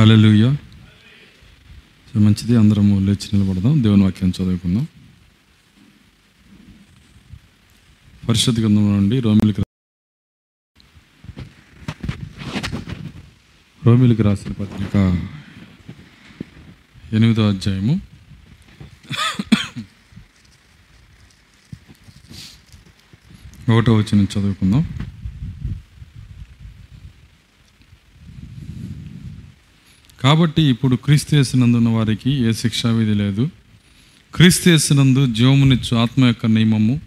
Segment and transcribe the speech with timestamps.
[0.00, 0.54] Hello
[2.14, 3.82] so మంచిది అందరము లేచి నిలబడదాం.
[3.82, 4.86] దేవుని వాక్యం చదువుకుందాం.
[8.28, 9.62] పరిషత్ గ్రంథం నుండి రోమిలికి
[13.86, 14.96] రోమిలికి రాసిన పత్రిక
[17.12, 18.00] ఎనిమిదో అధ్యాయము.
[23.72, 25.09] ఒకటో వచ్చిన చదువుకుందాం.
[30.20, 33.48] కాబట్టి ఇప్పుడు క్రీస్తు వేసినందున్న వారికి ఏ శిక్షావిధి లేదు.
[34.34, 37.00] క్రీస్తు వేసినందు జీవమునిచ్చు ఆత్మ యొక్క నియమము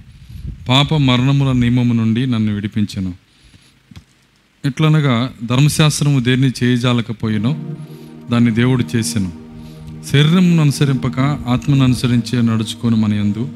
[0.69, 3.13] పాప మరణముల నియమము నుండి నన్ను విడిపించను.
[4.65, 7.59] ఎట్లనగా ధర్మశాస్త్రము దేన్ని చేయజాలకపోయినో
[8.31, 9.31] దాన్ని దేవుడు చేసెను.
[10.11, 13.49] శరీరమును అనుసరింపక ఆత్మను అనుసరించే నడుచుకొని మన యందు.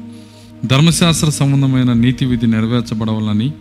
[0.64, 3.52] ధర్మశాస్త్ర సంబంధమైన నీతి విధి నెరవేర్చబడవాలని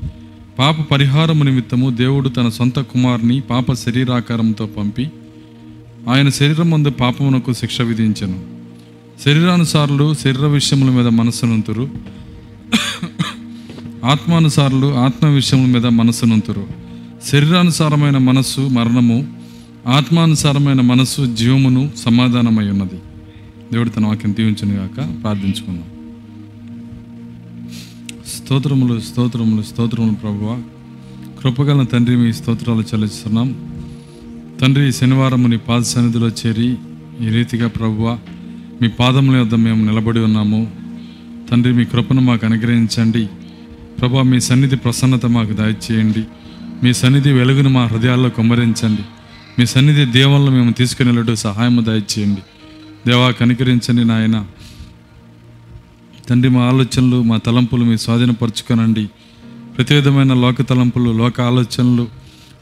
[0.60, 5.10] పాప పరిహారము నిమిత్తము దేవుడు తన సొంత కుమారుని పాప శరీరాకారంతో పంపి
[6.08, 8.46] ఆయన శరీరం ముందు పాపమునకు శిక్ష విధించను.
[9.26, 11.90] శరీరానుసారులు శరీర విషయముల మీద మనస్సునంతురు.
[14.06, 16.68] ఆత్మానుసారులు ఆత్మ విషయముల మీద మనస్సునంతురు.
[17.28, 19.28] శరీరానుసారమైన మనస్సు మరణము
[19.88, 23.00] ఆత్మానుసారమైన మనస్సు జీవమును సమాధానమై ఉన్నది
[23.72, 25.84] దేవుడు తన వాక్యం దీవించును గాక ప్రార్థించుకుందాం.
[28.28, 30.62] స్తోత్రములు స్తోత్రములు స్తోత్రములు ప్రభువ.
[31.44, 33.77] కృపగల తండ్రి మీ స్తోత్రాలు చెల్లిస్తున్నాం.
[34.62, 36.76] తండ్రి శనివారం నీ పాద సన్నిధిలో చేరి
[37.22, 38.20] ఈ రీతిగా ప్రభువ
[38.82, 40.72] మీ పాదముల యొద్ద మేము నిలబడి ఉన్నాము.
[41.52, 43.28] తండ్రి మీ కృపను మాకు అనుగ్రహించండి.
[44.00, 46.24] ప్రభా మీ సన్నిధి ప్రసన్నత మాకు దయచేయండి.
[46.84, 49.02] మీ సన్నిధి వెలుగును మా హృదయాల్లో కుమ్మరించండి.
[49.60, 52.42] మీ సన్నిధి దేవంలో మేము తీసుకుని వెళ్ళడం సహాయము దయచేయండి.
[53.08, 54.46] దేవా కనికరించండి నాయన.
[56.30, 59.10] తండ్రి మా ఆలోచనలు మా తలంపులు మీ స్వాధీనపరచుకోనండి.
[59.78, 62.08] ప్రతి విధమైన లోక తలంపులు లోక ఆలోచనలు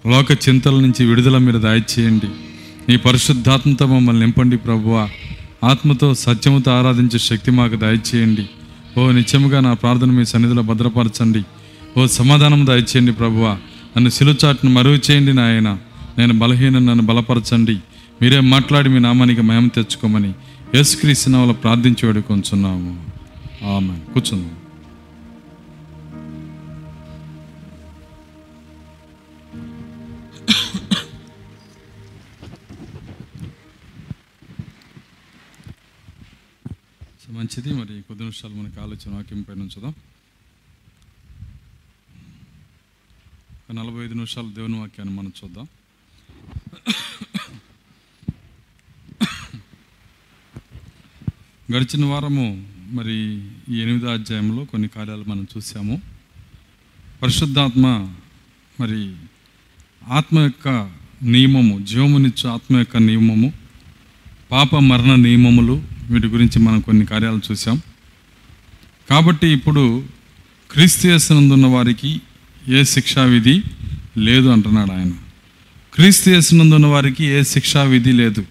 [0.07, 2.27] లోక చింతల నుంచి విడుదల మీరు దయచేయండి
[2.89, 5.09] నీ పరిశుద్ధాత్మతో మమ్మల్ని నింపండి ప్రభువ.
[5.63, 8.49] ఆత్మతో సత్యముతో ఆరాధించే శక్తి మాకు దయచేయండి
[8.99, 11.43] ఓ నిత్యముగా నా ప్రార్థన మీ సన్నిధిలో భద్రపరచండి.
[11.97, 13.57] ఓ సమాధానం దయచేయండి ప్రభువ.
[13.97, 15.77] నన్ను సిలుచాట్ను మరుగు చేయండి నాయన.
[16.17, 17.77] నేను బలహీన నన్ను బలపరచండి.
[18.21, 20.33] మీరే మాట్లాడి మీ నామానికి మహిమ తెచ్చుకోమని
[20.75, 23.05] యేసుక్రీస్తు నామములో ప్రార్థించి వేడుకొంచున్నాము.
[23.75, 24.51] ఆమె కూర్చుందాం.
[37.35, 37.73] మంచిది.
[37.73, 39.93] మరి కొద్ది నిమిషాలు మనకి ఆలోచన వాక్యం పైన ఉంచుదాం.
[43.51, 45.67] ఒక నలభై ఐదు నిమిషాలు దేవుని వాక్యాన్ని మనం చూద్దాం.
[51.73, 53.15] గడిచిన వారము మరి
[53.69, 56.01] ఈ ఎనిమిదో అధ్యాయంలో కొన్ని కార్యాలు మనం చూసాము.
[57.21, 57.87] పరిశుద్ధాత్మ
[58.79, 59.15] మరి
[60.07, 60.67] ఆత్మ యొక్క
[61.23, 63.53] నియమము జీవమునిచ్చు ఆత్మ యొక్క నియమము
[64.51, 67.81] పాప మరణ నియమములు వీటి గురించి మనం కొన్ని కార్యాలు చూసాం
[69.09, 70.03] కాబట్టి ఇప్పుడు
[70.71, 72.21] క్రీస్తునందున్న వారికి
[72.67, 73.61] ఏ శిక్షా విధి
[74.17, 75.11] లేదు అంటున్నాడు ఆయన.
[75.93, 78.45] క్రీస్తు యేసునందున్న వారికి ఏ శిక్షా విధి లేదు.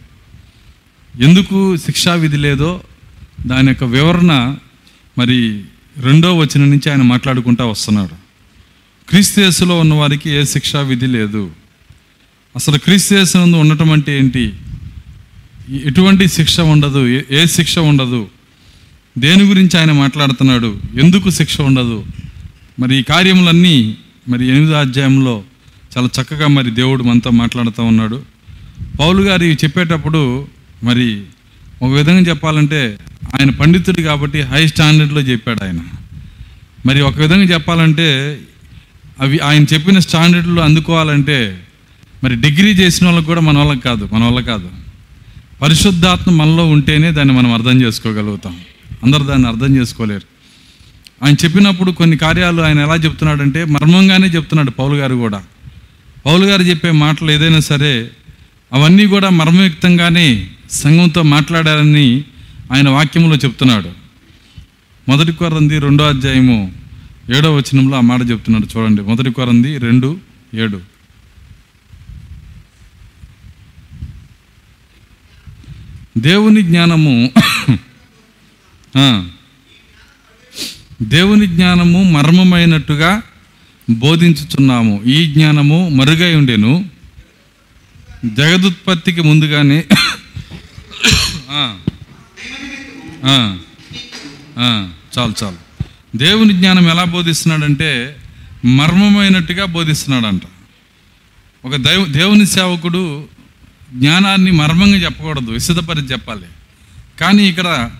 [1.20, 2.82] ఎందుకు శిక్షా విధి లేదో
[3.46, 4.56] దాని యొక్క వివరణ
[5.18, 5.64] మరి
[5.96, 8.14] రెండో వచనం నుంచి ఆయన మాట్లాడుకుంటా వస్తున్నాడు.
[9.08, 9.78] క్రీస్తు యేసులో
[10.30, 11.50] ఏ శిక్షా విధి లేదు.
[12.56, 14.52] అసలు క్రీస్తు ఉండటం అంటే ఏంటి?
[15.70, 17.08] ఎటువంటి శిక్ష ఉండదు.
[17.08, 18.28] ఏ- ఏ శిక్ష ఉండదు?
[19.18, 20.78] దేని గురించి ఆయన మాట్లాడుతున్నాడు?
[21.00, 22.06] ఎందుకు శిక్ష ఉండదు?
[22.80, 23.96] మరి ఈ కార్యములన్నీ
[24.28, 25.42] మరి ఎనిమిదో అధ్యాయంలో
[25.98, 28.22] చాలా చక్కగా మరి దేవుడు మనతో మాట్లాడుతూ ఉన్నాడు.
[29.00, 30.48] పౌలు గారు ఇవి చెప్పేటప్పుడు
[30.84, 31.22] మరి
[31.82, 32.98] ఒక విధంగా చెప్పాలంటే
[33.34, 35.80] ఆయన పండితుడు కాబట్టి హై స్టాండర్డ్లో చెప్పాడు ఆయన.
[36.86, 38.40] మరి ఒక విధంగా చెప్పాలంటే
[39.20, 41.64] అవి ఆయన చెప్పిన స్టాండర్డ్లు అందుకోవాలంటే
[42.24, 44.83] మరి డిగ్రీ చేసిన వాళ్ళకి కూడా మన వాళ్ళకి కాదు మన వల్ల కాదు.
[45.64, 48.60] పరిశుద్ధాత్మ మనలో ఉంటేనే దాన్ని మనం అర్థం చేసుకోగలుగుతాం.
[49.04, 50.26] అందరు దాన్ని అర్థం చేసుకోలేరు.
[51.24, 55.42] ఆయన చెప్పినప్పుడు కొన్ని కార్యాలు ఆయన ఎలా చెప్తున్నాడంటే మర్మంగానే చెప్తున్నాడు పౌలు గారు కూడా.
[56.26, 58.10] పౌలు గారు చెప్పే మాటలు ఏదైనా సరే
[58.72, 62.24] అవన్నీ కూడా మర్మయుక్తంగానే సంఘంతో మాట్లాడారని
[62.72, 63.88] ఆయన వాక్యంలో చెప్తున్నాడు.
[65.08, 66.72] మొదటి కొరంది రెండో అధ్యాయము
[67.36, 69.02] ఏడో వచనంలో ఆ మాట చెప్తున్నాడు చూడండి.
[69.02, 70.18] మొదటి కొరంది రెండు
[70.54, 70.93] ఏడు.
[76.18, 77.30] దేవుని జ్ఞానము
[81.02, 83.22] దేవుని జ్ఞానము మర్మమైనట్టుగా
[83.90, 85.02] బోధించుచున్నాము.
[85.06, 86.72] ఈ జ్ఞానము మరుగై ఉండెను.
[88.24, 89.84] జగదుత్పత్తికి ముందుగానే
[95.14, 95.60] చాలు చాలు.
[96.16, 98.16] దేవుని జ్ఞానం ఎలా బోధిస్తున్నాడంటే
[98.64, 100.42] మర్మమైనట్టుగా బోధిస్తున్నాడంట.
[101.64, 103.02] ఒక దైవ దేవుని సేవకుడు
[103.96, 106.46] జ్ఞానాన్ని మర్మంగా చెప్పకూడదు విశదపరిచి చెప్పాలి.
[107.20, 107.90] కానీ ఇక్కడ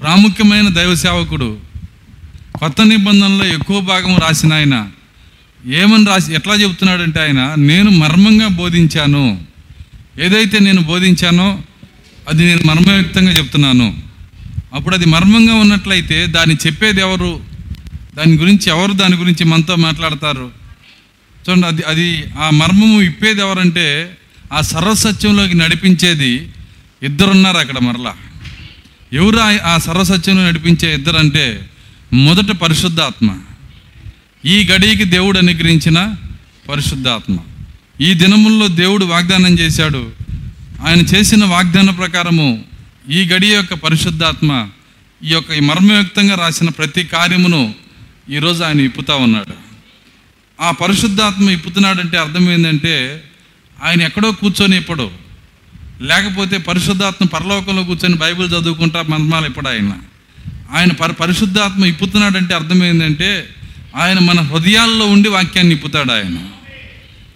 [0.00, 1.58] ప్రాముఖ్యమైన దైవ సేవకుడు
[2.58, 4.88] కొత్త నిబంధనలో ఎక్కువ భాగం రాసిన ఆయన
[5.66, 9.40] ఏమని రాసి ఎట్లా చెబుతున్నాడంటే ఆయన నేను మర్మంగా బోధించాను.
[10.18, 11.58] ఏదైతే నేను బోధించానో
[12.28, 13.98] అది నేను మర్మయుక్తంగా చెప్తున్నాను
[14.74, 17.40] అప్పుడు అది మర్మంగా ఉన్నట్లయితే దాన్ని చెప్పేది ఎవరు?
[18.16, 20.50] దాని గురించి ఎవరు దాని గురించి మనతో మాట్లాడతారు?
[21.44, 24.16] చూడండి అది అది ఆ మర్మము ఇప్పేది ఎవరంటే
[24.52, 26.50] ఆ సర్వసత్యంలోకి నడిపించేది
[27.02, 28.16] ఇద్దరున్నారు అక్కడ మరలా.
[29.12, 31.70] ఎవరు ఆ- సర్వసత్యంలో నడిపించే ఇద్దరంటే
[32.12, 33.38] మొదట పరిశుద్ధాత్మ.
[34.44, 36.14] ఈ గడికి దేవుడు అనుగ్రహించిన
[36.68, 37.36] పరిశుద్ధాత్మ.
[38.00, 40.10] ఈ దినముల్లో దేవుడు వాగ్దానం చేశాడు.
[40.86, 42.64] ఆయన చేసిన వాగ్దాన ప్రకారము
[43.10, 44.68] ఈ గడి యొక్క పరిశుద్ధాత్మ
[45.24, 47.74] ఈ యొక్క ఈ మర్మయుక్తంగా రాసిన ప్రతి కార్యమును
[48.30, 49.52] ఈరోజు ఆయన ఇప్పుతా ఉన్నాడు.
[50.60, 53.24] ఆ పరిశుద్ధాత్మ ఇప్పుతున్నాడంటే అర్థం ఏంటంటే
[53.82, 55.10] ఆయన ఎక్కడో కూర్చొని ఇప్పుడు
[56.00, 59.92] లేకపోతే పరిశుద్ధాత్మ పరలోకంలో కూర్చొని బైబిల్ చదువుకుంటా మనమాలి ఇప్పుడు ఆయన.
[60.72, 63.48] ఆయన పరి పరిశుద్ధాత్మ ఇప్పుతున్నాడంటే అర్థమైందంటే
[63.96, 66.38] ఆయన మన హృదయాల్లో ఉండి వాక్యాన్ని ఇప్పుతాడు ఆయన.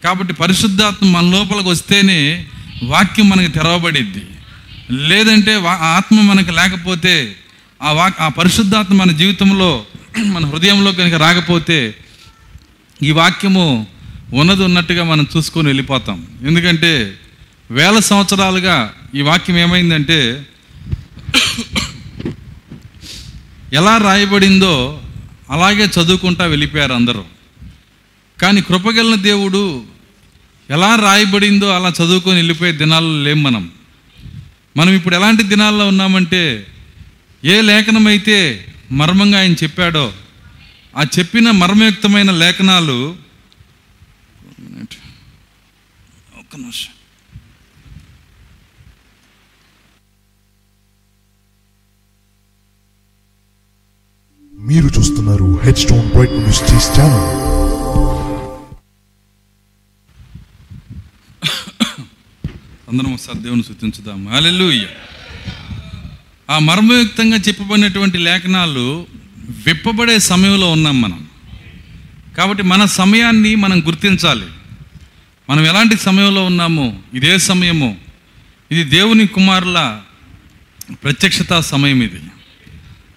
[0.05, 2.47] కాబట్టి పరిశుద్ధాత్మ మన లోపలికి వస్తేనే
[2.83, 4.23] వాక్యం మనకి తెరవబడిద్ది.
[4.91, 7.37] లేదంటే వా- ఆ ఆత్మ మనకు లేకపోతే
[7.83, 9.85] ఆ వాక్ ఆ పరిశుద్ధాత్మ మన జీవితంలో
[10.19, 11.95] మన హృదయంలో కనుక రాకపోతే
[13.03, 13.87] ఈ వాక్యము
[14.35, 16.27] ఉన్నది ఉన్నట్టుగా మనం చూసుకొని వెళ్ళిపోతాం.
[16.43, 17.19] ఎందుకంటే
[17.71, 20.47] వేల సంవత్సరాలుగా ఈ వాక్యం ఏమైందంటే
[23.73, 25.01] ఎలా రాయబడిందో
[25.51, 27.25] అలాగే చదువుకుంటా వెళ్ళిపోయారు అందరూ.
[28.43, 29.85] కానీ కృపగలిన దేవుడు
[30.71, 33.71] ఎలా రాయబడిందో అలా చదువుకొని వెళ్ళిపోయే దినాల్లో లేం మనం.
[34.77, 36.67] మనం ఇప్పుడు ఎలాంటి దినాల్లో ఉన్నామంటే
[37.45, 40.13] ఏ లేఖనం అయితే మర్మంగా ఆయన చెప్పాడో
[40.97, 43.17] ఆ చెప్పిన మర్మయుక్తమైన లేఖనాలు
[46.55, 46.93] ఒక్క నిమిషం
[54.53, 57.27] మీరు చూస్తున్నారు head stone bright ministries channel
[62.89, 64.89] అందరం ఒకసారి దేవుని శుద్ధించుదాం హల్లెలూయా
[66.49, 68.87] ఆ మర్మయుక్తంగా చెప్పబడినటువంటి లేఖనాలు
[69.67, 71.21] విప్పబడే సమయంలో ఉన్నాం మనం.
[72.37, 74.47] కాబట్టి మన సమయాన్ని మనం గుర్తించాలి.
[75.51, 77.97] మనం ఎలాంటి సమయంలో ఉన్నామో ఇదే సమయము.
[78.71, 80.01] ఇది దేవుని కుమారుల
[80.91, 82.21] ప్రత్యక్షత సమయం ఇది.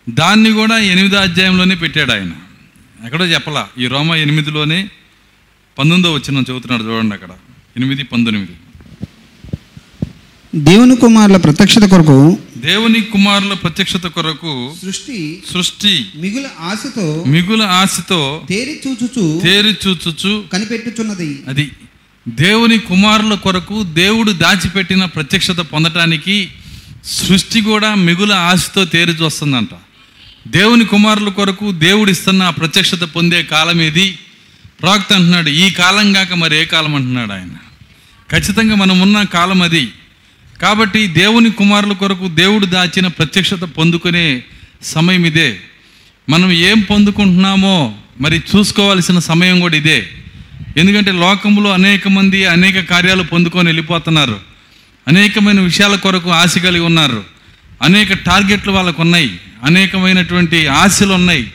[0.10, 2.32] దాన్ని కూడా ఎనిమిదో అధ్యాయంలోనే పెట్టాడు ఆయన.
[3.06, 4.90] ఎక్కడో చెప్పలా ఈ రోమ ఎనిమిదిలోనే
[5.80, 7.30] పంతొమ్మిదో వచ్చిన చదువుతున్నాడు చూడండి అక్కడ.
[7.78, 8.52] ఎనిమిది పంతొమ్మిది.
[10.56, 18.82] దేవుని కుమారుల ప్రత్యక్షత కొరకు దేవుని కుమారుల ప్రత్యక్షత కొరకు సృష్టి సృష్టి మిగుల ఆశతో మిగుల ఆశతో తేరి
[18.88, 21.44] చూచుచు తేరి చూచుచు కనిపెట్టుచున్నది.
[21.48, 21.72] అది
[22.28, 26.50] దేవుని కుమారుల కొరకు దేవుడు దాచిపెట్టిన ప్రత్యక్షత పొందటానికి
[27.06, 29.70] సృష్టి కూడా మిగుల ఆశతో తేరి చూస్తుందంట.
[30.48, 34.20] దేవుని కుమారుల కొరకు దేవుడు ఇస్తున్న ఆ ప్రత్యక్షత పొందే కాలం ఏది?
[34.82, 37.50] ప్రవక్త అంటున్నాడు ఈ కాలం కాక మరి ఏ కాలం అంటున్నాడు ఆయన.
[38.32, 39.92] ఖచ్చితంగా మనం ఉన్న కాలం అది.
[40.62, 44.44] కాబట్టి దేవుని కుమారుల కొరకు దేవుడు దాచిన ప్రత్యక్షత పొందుకునే
[44.84, 45.60] సమయం ఇదే.
[46.30, 50.10] మనం ఏం పొందుకుంటున్నామో మరి చూసుకోవాల్సిన సమయం కూడా ఇదే.
[50.78, 54.40] ఎందుకంటే లోకంలో అనేక మంది అనేక కార్యాలు పొందుకొని వెళ్ళిపోతున్నారు.
[55.08, 57.24] అనేకమైన విషయాల కొరకు ఆశ కలిగి ఉన్నారు.
[57.84, 59.40] అనేక టార్గెట్లు వాళ్ళకు ఉన్నాయి.
[59.64, 61.52] అనేకమైనటువంటి ఆశలు ఉన్నాయి.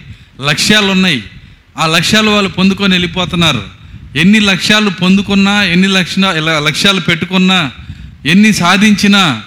[0.46, 1.22] లక్ష్యాలు ఉన్నాయి.
[1.78, 3.62] ఆ లక్ష్యాలు వాళ్ళు పొందుకొని వెళ్ళిపోతున్నారు.
[4.16, 7.70] ఎన్ని లక్ష్యాలు పొందుకున్నా ఎన్ని లక్ష లక్ష్యాలు పెట్టుకున్నా
[8.26, 9.42] ఎన్ని సాధించినా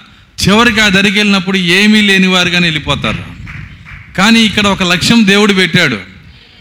[0.48, 3.24] చివరికి ఆ దరికి వెళ్ళినప్పుడు ఏమీ లేని వారుగానే వెళ్ళిపోతారు.
[4.18, 6.15] కానీ ఇక్కడ ఒక లక్ష్యం దేవుడు పెట్టాడు.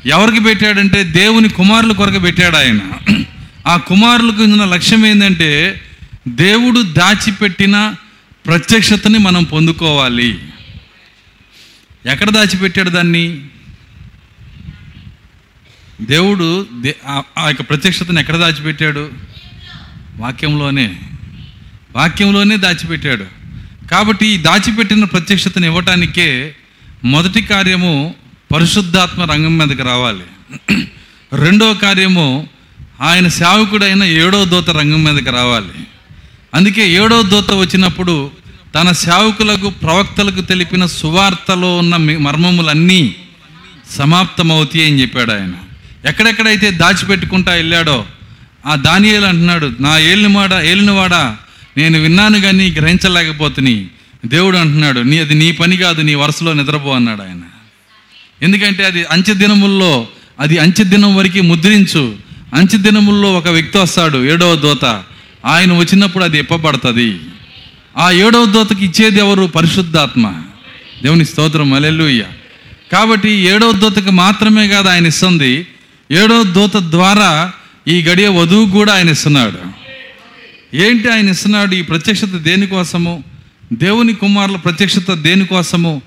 [0.06, 2.80] ఎవరికి పెట్టాడంటే దేవుని కుమారుల కొరకు పెట్టాడు ఆయన.
[3.66, 5.80] ఆ కుమారులకు ఉన్న లక్ష్యం ఏంటంటే
[6.28, 7.94] దేవుడు దాచిపెట్టిన
[8.46, 10.38] ప్రత్యక్షతని మనం పొందుకోవాలి.
[12.06, 13.44] ఎక్కడ దాచిపెట్టాడు దాన్ని?
[16.00, 19.10] దేవుడు దే- ఆ- ఆ యొక్క ప్రత్యక్షతను ఎక్కడ దాచిపెట్టాడు?
[20.16, 20.96] వాక్యంలోనే.
[21.96, 23.24] వాక్యంలోనే దాచిపెట్టాడు.
[23.90, 26.54] కాబట్టి ఈ దాచిపెట్టిన ప్రత్యక్షతను ఇవ్వటానికే
[27.04, 28.14] మొదటి కార్యము
[28.54, 30.22] పరిశుద్ధాత్మ రంగం మీదకి రావాలి.
[31.32, 32.48] రెండో కార్యము
[33.00, 35.86] ఆయన సేవకుడైన ఏడో దూత రంగం మీదకి రావాలి.
[36.54, 38.30] అందుకే ఏడో దూత వచ్చినప్పుడు
[38.74, 43.14] తన సేవకులకు ప్రవక్తలకు తెలిపిన సువార్తలో ఉన్న మి- మర్మములన్నీ
[43.90, 45.52] సమాప్తమవుతాయి అని చెప్పాడు ఆయన.
[46.08, 48.04] ఎక్కడెక్కడైతే దాచిపెట్టుకుంటా వెళ్ళాడో
[48.66, 51.36] ఆ దానియేలు అంటున్నాడు నా ఏలినవాడ ఏలినవాడా
[51.76, 53.86] నేను విన్నాను కానీ గ్రహించలేకపోతుని.
[54.26, 57.40] దేవుడు అంటున్నాడు నీ అది నీ పని కాదు నీ వరుసలో నిద్రపో అన్నాడు ఆయన.
[58.44, 60.08] ఎందుకంటే అది అంచె దినముల్లో
[60.40, 62.14] అది అంచె దినం వరకు ముద్రించు.
[62.54, 65.02] అంచె దినముల్లో ఒక వ్యక్తి వస్తాడు ఏడవ దోత.
[65.44, 67.20] ఆయన వచ్చినప్పుడు అది ఇప్పబడుతుంది
[67.98, 69.46] ఆ ఏడవ దూతకి ఇచ్చేది ఎవరు?
[69.46, 70.42] పరిశుద్ధాత్మ.
[71.02, 72.24] దేవుని స్తోత్రం అలెలుయ్య
[72.92, 75.66] కాబట్టి ఏడవ దూతకి మాత్రమే కాదు ఆయన ఇస్తుంది.
[76.12, 77.52] ఏడవ దూత ద్వారా
[77.88, 79.58] ఈ గడియ వధువు కూడా ఆయన ఇస్తున్నాడు.
[80.76, 81.74] ఏంటి ఆయన ఇస్తున్నాడు?
[81.74, 83.24] ఈ ప్రత్యక్షత దేనికోసము?
[83.72, 86.02] దేవుని కుమారుల ప్రత్యక్షత దేనికోసము?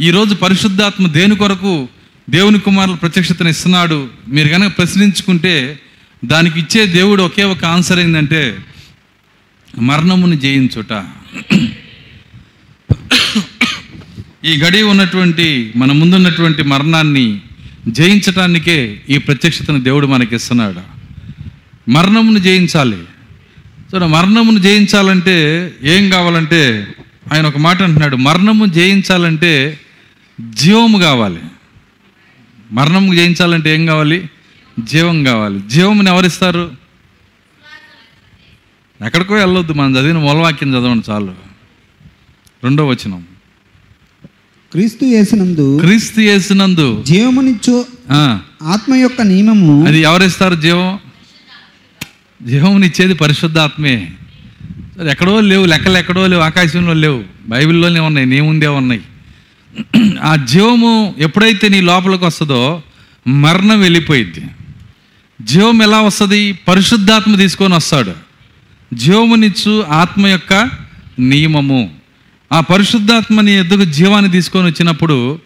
[0.00, 1.88] ఈరోజు పరిశుద్ధాత్మ దేని కొరకు
[2.30, 4.08] దేవుని కుమారుల ప్రత్యక్షతను ఇస్తున్నాడు?
[4.28, 5.80] మీరు కనుక ప్రశ్నించుకుంటే
[6.24, 8.58] దానికి ఇచ్చే దేవుడు ఒకే ఒక ఆన్సర్ ఏంటంటే
[9.78, 11.04] మరణమును జయించుట.
[14.44, 17.40] ఈ గడి ఉన్నటువంటి మన ముందున్నటువంటి మరణాన్ని
[17.88, 20.80] జయించటానికే ఈ ప్రత్యక్షతను దేవుడు మనకి ఇస్తున్నాడు
[21.90, 22.98] మరణమును జయించాలి.
[23.94, 25.36] చూడ మరణమును జయించాలంటే
[25.82, 26.62] ఏం కావాలంటే
[27.32, 29.80] ఆయన ఒక మాట అంటున్నాడు మరణము జయించాలంటే
[30.50, 31.40] జీవము కావాలి.
[32.72, 34.30] మరణము జయించాలంటే ఏం కావాలి?
[34.84, 35.60] జీవం కావాలి.
[35.66, 36.72] జీవముని ఎవరిస్తారు?
[39.06, 41.34] ఎక్కడికో వెళ్ళొద్దు మనం చదివిన మూలవాక్యం చదవండి చాలు.
[42.64, 43.24] రెండో వచనం.
[44.72, 47.86] క్రీస్తు యేసునందు క్రీస్తు యేసునందు జీవమునిచ్చు
[48.62, 50.98] ఆత్మ యొక్క నియమము అది ఎవరిస్తారు జీవం?
[52.42, 54.12] జీవమునిచ్చేది పరిశుద్ధాత్మే.
[55.02, 59.00] అది ఎక్కడో లేవు లెక్కలు ఎక్కడో లేవు ఆకాశంలో లేవు బైబిల్లోనే ఉన్నాయి నీ ముందే ఉన్నాయి.
[60.22, 62.82] ఆ జీవము ఎప్పుడైతే నీ లోపలికి వస్తుందో
[63.26, 64.42] మరణం వెళ్ళిపోయింది
[65.42, 66.52] జీవం ఎలా వస్తుంది?
[66.52, 68.12] పరిశుద్ధాత్మ తీసుకొని వస్తాడు.
[68.94, 70.70] జీవమునిచ్చు ఆత్మ యొక్క
[71.18, 71.90] నియమము.
[72.52, 75.38] ఆ పరిశుద్ధాత్మని ఎద్దుకు జీవాన్ని తీసుకొని వచ్చినప్పుడు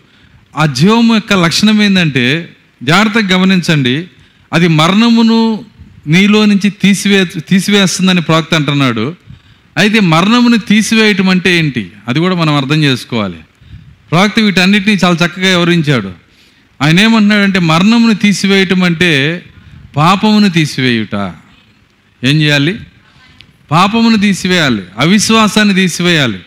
[0.59, 4.07] ఆ జీవము యొక్క లక్షణం ఏంటంటే జాగ్రత్తగా గమనించండి
[4.53, 5.65] అది మరణమును
[6.07, 9.15] నీలో నుంచి తీసివే తీసివేస్తుందని ప్రవక్త అంటున్నాడు.
[9.77, 11.91] అయితే మరణమును తీసివేయటం అంటే ఏంటి?
[12.09, 13.37] అది కూడా మనం అర్థం చేసుకోవాలి.
[14.11, 16.13] ప్రవక్త వీటన్నిటిని చాలా చక్కగా వివరించాడు.
[16.83, 19.43] ఆయన ఏమంటున్నాడంటే మరణమును తీసివేయటం అంటే
[19.97, 21.35] పాపమును తీసివేయుట.
[22.25, 22.81] ఏం చేయాలి?
[23.71, 26.39] పాపమును తీసివేయాలి అవిశ్వాసాన్ని తీసివేయాలి.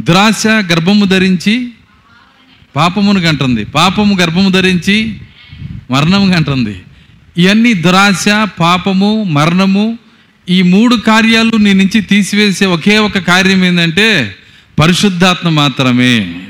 [0.00, 1.70] ద్రాక్ష గర్భము ధరించి
[2.76, 3.64] పాపమును కంటుంది.
[3.64, 5.18] పాపము గర్భము ధరించి
[5.90, 6.82] మరణము కంటుంది.
[7.38, 8.24] ఇవన్నీ దురాశ
[8.60, 9.98] పాపము మరణము
[10.48, 14.36] ఈ మూడు కార్యాలు నీ నుంచి తీసివేసే ఒకే ఒక కార్యం ఏంటంటే
[14.78, 16.42] పరిశుద్ధాత్మ మాత్రమే.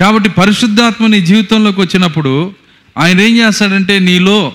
[0.00, 2.54] కాబట్టి పరిశుద్ధాత్మ నీ జీవితంలోకి వచ్చినప్పుడు
[2.98, 4.54] ఆయన ఏం చేస్తాడంటే నీలో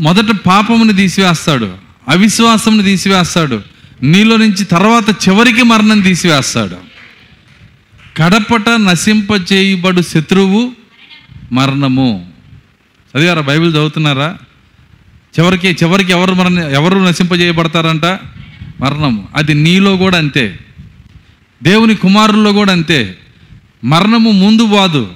[0.00, 1.76] మొదట పాపమును తీసివేస్తాడు
[2.08, 3.62] అవిశ్వాసమును తీసివేస్తాడు
[4.02, 6.76] నీలో నుంచి తర్వాత చివరికి మరణం తీసివేస్తాడు.
[8.16, 10.72] కడపట నశింప చేయబడు శత్రువు
[11.52, 12.32] మరణము.
[13.16, 13.40] చదివారా?
[13.40, 14.38] బైబిల్ చదువుతున్నారా?
[15.38, 18.04] చివరికి చివరికి ఎవరు మరణ ఎవరు నశింపజేయబడతారంట?
[18.80, 19.24] మరణం.
[19.34, 20.58] అది నీలో కూడా అంతే.
[21.62, 23.18] దేవుని కుమారుల్లో కూడా అంతే.
[23.84, 25.10] మరణము ముందు బాదు.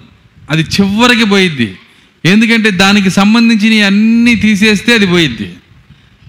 [0.50, 1.76] అది చివరికి పోయిద్ది.
[2.24, 5.54] ఎందుకంటే దానికి సంబంధించిన అన్నీ తీసేస్తే అది పోయిద్ది.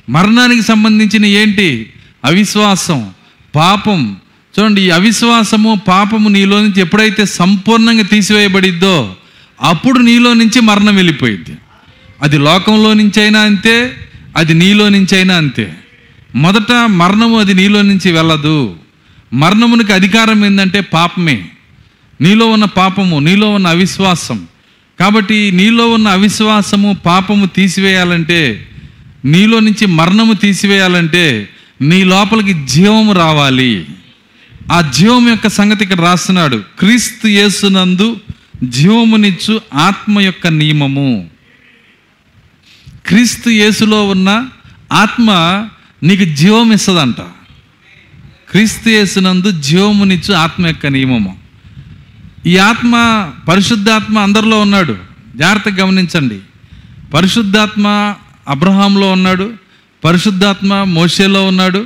[0.09, 1.93] మరణానికి సంబంధించిన ఏంటి?
[2.25, 3.09] అవిశ్వాసం
[3.55, 4.17] పాపం.
[4.59, 9.15] చూడండి ఈ అవిశ్వాసము పాపము నీలో నుంచి ఎప్పుడైతే సంపూర్ణంగా తీసివేయబడిద్దో
[9.61, 11.52] అప్పుడు నీలో నుంచి మరణం వెళ్ళిపోయింది
[12.23, 13.95] అది లోకంలో నుంచి అయినా అంతే
[14.37, 15.73] అది నీలో నుంచి అయినా అంతే.
[16.35, 18.75] మొదట మరణము అది నీలో నుంచి వెళ్ళదు.
[19.33, 21.45] మరణమునికి అధికారం ఏంటంటే పాపమే.
[22.21, 24.47] నీలో ఉన్న పాపము నీలో ఉన్న అవిశ్వాసం.
[24.99, 28.67] కాబట్టి నీలో ఉన్న అవిశ్వాసము పాపము తీసివేయాలంటే
[29.25, 31.49] నీలో నుంచి మరణము తీసివేయాలంటే
[31.81, 33.85] నీ లోపలికి జీవము రావాలి.
[34.71, 36.63] ఆ జీవం యొక్క సంగతి ఇక్కడ రాస్తున్నాడు.
[36.79, 38.17] క్రీస్తు యేసునందు
[38.63, 41.32] జీవమునిచ్చు ఆత్మ యొక్క నియమము.
[43.07, 44.45] క్రీస్తు యేసులో ఉన్న
[44.93, 45.31] ఆత్మ
[46.03, 47.15] నీకు జీవం ఇస్తుందంట.
[48.51, 51.37] క్రీస్తు యేసునందు జీవమునిచ్చు ఆత్మ యొక్క నియమము.
[52.45, 52.93] ఈ ఆత్మ
[53.47, 54.97] పరిశుద్ధాత్మ అందరిలో ఉన్నాడు.
[55.35, 56.39] జాగ్రత్తగా గమనించండి.
[57.13, 58.13] పరిశుద్ధాత్మ
[58.47, 59.53] అబ్రహాంలో ఉన్నాడు.
[60.05, 61.85] పరిశుద్ధాత్మ మోషేలో ఉన్నాడు.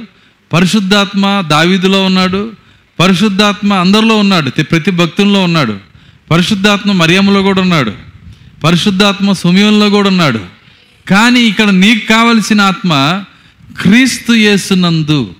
[0.53, 2.51] పరిశుద్ధాత్మ దావీదులో ఉన్నాడు.
[2.99, 4.49] పరిశుద్ధాత్మ అందరిలో ఉన్నాడు.
[4.49, 5.77] ప్రతి భక్తుల్లో ఉన్నాడు.
[6.31, 7.93] పరిశుద్ధాత్మ మరియంలో కూడా ఉన్నాడు.
[8.63, 10.56] పరిశుద్ధాత్మ సుమయంలో కూడా ఉన్నాడు.
[11.09, 13.23] కానీ ఇక్కడ నీకు కావలసిన ఆత్మ
[13.81, 15.35] క్రీస్తు యేసునందు.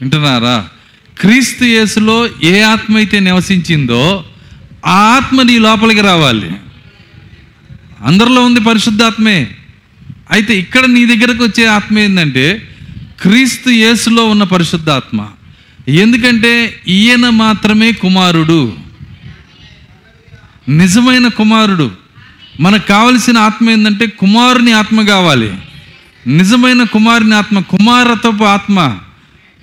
[0.00, 0.68] వింటున్నారా?
[1.20, 4.24] క్రీస్తు యేసులో ఏ ఆత్మ అయితే నివసించిందో
[4.86, 6.50] ఆ ఆత్మ నీ లోపలికి రావాలి.
[8.04, 9.48] అందరిలో ఉంది పరిశుద్ధాత్మే.
[10.30, 12.68] అయితే ఇక్కడ నీ దగ్గరకు వచ్చే ఆత్మ ఏంటంటే
[13.22, 15.26] క్రీస్తు యేసులో ఉన్న పరిశుద్ధాత్మ.
[15.88, 18.76] ఎందుకంటే ఈయన మాత్రమే కుమారుడు.
[20.68, 22.07] నిజమైన కుమారుడు.
[22.60, 25.52] మనకు కావలసిన ఆత్మ ఏంటంటే కుమారుని ఆత్మ కావాలి.
[26.26, 28.80] నిజమైన కుమారుని ఆత్మ కుమారతపు ఆత్మ.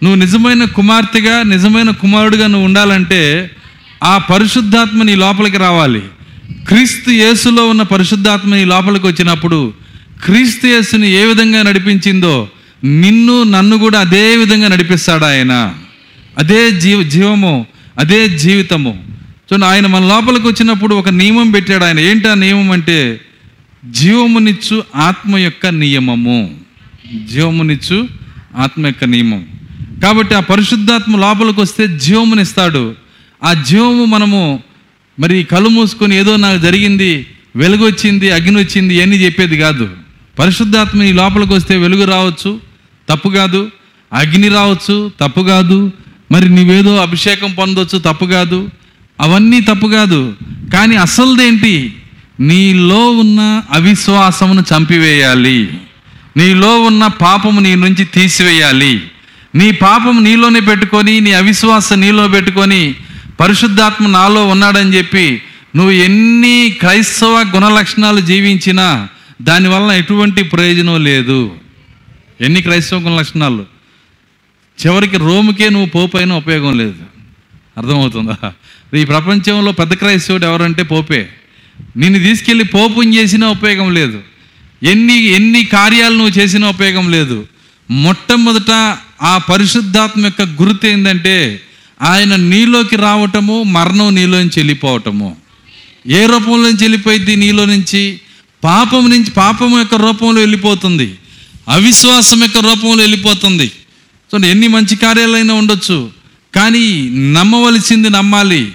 [0.03, 3.51] నువ్వు నిజమైన కుమార్తెగా నిజమైన కుమారుడిగా నువ్వు ఉండాలంటే
[4.03, 6.01] ఆ పరిశుద్ధాత్మ నీ లోపలికి రావాలి.
[6.67, 9.73] క్రీస్తు యేసులో ఉన్న పరిశుద్ధాత్మ నీ లోపలికి వచ్చినప్పుడు
[10.25, 12.49] క్రీస్తు యేసుని ఏ విధంగా నడిపించిందో
[12.83, 15.73] నిన్ను నన్ను కూడా అదే విధంగా నడిపిస్తాడు ఆయన.
[16.37, 17.65] అదే జీవ జీవము
[17.99, 19.14] అదే జీవితము.
[19.45, 21.99] చూడండి ఆయన మన లోపలికి వచ్చినప్పుడు ఒక నియమం పెట్టాడు ఆయన.
[21.99, 23.21] ఏంటి ఆ నియమం అంటే
[23.91, 26.57] జీవమునిచ్చు ఆత్మ యొక్క నియమము.
[27.31, 28.07] జీవమునిచ్చు
[28.57, 29.45] ఆత్మ యొక్క నియమం.
[30.03, 32.95] కాబట్టి ఆ పరిశుద్ధాత్మ లోపలికి వస్తే జీవమునిస్తాడు
[33.43, 34.63] ఆ జీవము మనము
[35.19, 39.89] మరి కళ్ళు మూసుకొని ఏదో నాకు జరిగింది వెలుగు వచ్చింది అగ్ని వచ్చింది ఇవన్నీ చెప్పేది కాదు.
[40.39, 42.59] పరిశుద్ధాత్మ ఈ లోపలికి వస్తే వెలుగు రావచ్చు
[43.09, 43.71] తప్పు కాదు.
[44.13, 45.91] అగ్ని రావచ్చు తప్పు కాదు.
[46.31, 48.69] మరి నీవేదో అభిషేకం పొందొచ్చు తప్పు కాదు.
[49.21, 50.35] అవన్నీ తప్పు కాదు.
[50.73, 51.95] కానీ అసలుదేంటి?
[52.39, 55.77] నీలో ఉన్న అవిశ్వాసమును చంపివేయాలి.
[56.37, 59.01] నీలో ఉన్న పాపము నీ నుంచి తీసివేయాలి.
[59.55, 62.95] నీ పాపం నీలోనే పెట్టుకొని నీ అవిశ్వాసం నీలో పెట్టుకొని
[63.39, 65.41] పరిశుద్ధాత్మ నాలో ఉన్నాడని చెప్పి
[65.75, 69.07] నువ్వు ఎన్ని క్రైస్తవ గుణలక్షణాలు జీవించినా
[69.41, 71.51] దానివల్ల ఎటువంటి ప్రయోజనం లేదు.
[72.41, 73.65] ఎన్ని క్రైస్తవ గుణలక్షణాలు?
[74.85, 76.95] చివరికి రోముకే నువ్వు పోపైన ఉపయోగం లేదు.
[77.77, 78.53] అర్థమవుతుందా?
[78.95, 81.29] ఈ ప్రపంచంలో పెద్ద క్రైస్తవుడు ఎవరంటే పోపే.
[81.97, 84.21] నిన్ను తీసుకెళ్ళి పోపుని చేసినా ఉపయోగం లేదు.
[84.83, 87.47] ఎన్ని ఎన్ని కార్యాలు నువ్వు చేసినా ఉపయోగం లేదు.
[87.91, 91.61] మొట్టమొదట ఆ పరిశుద్ధాత్మ యొక్క గుర్తు ఏంటంటే
[92.01, 95.35] ఆయన నీలోకి రావటము మరణం నీలోంచి వెళ్ళిపోవటము.
[96.07, 98.19] ఏ రూపంలో నుంచి వెళ్ళిపోయింది నీలో నుంచి.
[98.63, 101.15] పాపం నుంచి పాపం యొక్క రూపంలో వెళ్ళిపోతుంది.
[101.69, 103.65] అవిశ్వాసం యొక్క రూపంలో వెళ్ళిపోతుంది.
[103.65, 106.11] చూడండి ఎన్ని మంచి కార్యాలైనా ఉండొచ్చు.
[106.55, 108.71] కానీ నమ్మవలసింది నమ్మాలి.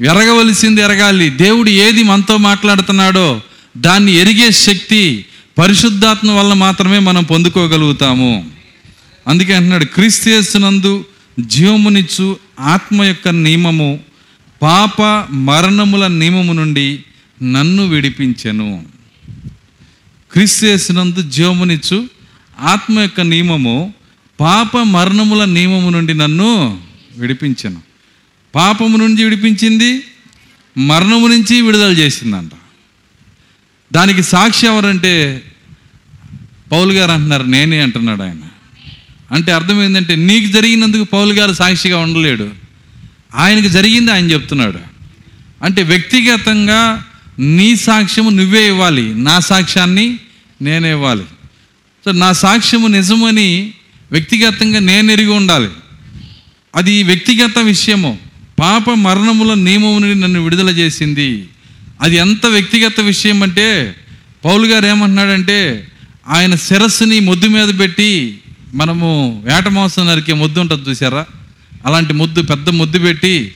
[0.00, 1.30] ఎరగవలసింది ఎరగాలి.
[1.30, 3.40] దేవుడు ఏది మనతో మాట్లాడుతున్నాడో
[3.76, 5.24] దాన్ని ఎరిగే శక్తి
[5.58, 8.50] పరిశుద్ధాత్మ వల్ల మాత్రమే మనం పొందుకోగలుగుతాము.
[9.28, 11.04] అందుకే అంటున్నాడు క్రీస్తునందు
[11.40, 14.00] జీవమునిచ్చు ఆత్మ యొక్క నియమము
[14.62, 17.04] పాప మరణముల నియమము నుండి
[17.42, 18.82] నన్ను విడిపించెను.
[20.32, 22.08] క్రీస్తునందు జీవమునిచ్చు
[22.60, 23.94] ఆత్మ యొక్క నియమము
[24.40, 26.80] పాప మరణముల నియమము నుండి నన్ను
[27.16, 27.93] విడిపించను.
[28.54, 30.02] పాపము నుంచి విడిపించింది
[30.78, 32.50] మరణము నుంచి విడుదల చేసిందంట.
[33.92, 35.42] దానికి సాక్షి ఎవరంటే
[36.72, 38.36] పౌలు గారు అంటున్నారు నేనే అంటున్నాడు ఆయన.
[39.32, 42.50] అంటే అర్థం ఏంటంటే నీకు జరిగినందుకు పౌలు గారు సాక్షిగా ఉండలేడు.
[43.34, 44.78] ఆయనకు జరిగింది ఆయన చెప్తున్నాడు.
[45.62, 47.04] అంటే వ్యక్తిగతంగా
[47.38, 50.18] నీ సాక్ష్యము నువ్వే ఇవ్వాలి నా సాక్ష్యాన్ని
[50.62, 51.24] నేనే ఇవ్వాలి.
[52.04, 53.74] సో నా సాక్ష్యము నిజమని
[54.12, 55.68] వ్యక్తిగతంగా నేను ఎరిగి ఉండాలి.
[56.74, 58.33] అది వ్యక్తిగత విషయము.
[58.58, 61.44] పాప మరణముల నియమం నుండి నన్ను విడుదల చేసింది.
[62.00, 63.94] అది ఎంత వ్యక్తిగత విషయం అంటే
[64.44, 65.88] పౌలు గారు ఏమంటున్నాడంటే
[66.28, 68.38] ఆయన శిరస్సుని ముద్దు మీద పెట్టి
[68.74, 71.26] మనము వేట మాంసం నరికే ముద్దు ఉంటుంది చూసారా
[71.86, 73.52] అలాంటి ముద్దు పెద్ద ముద్దు పెట్టి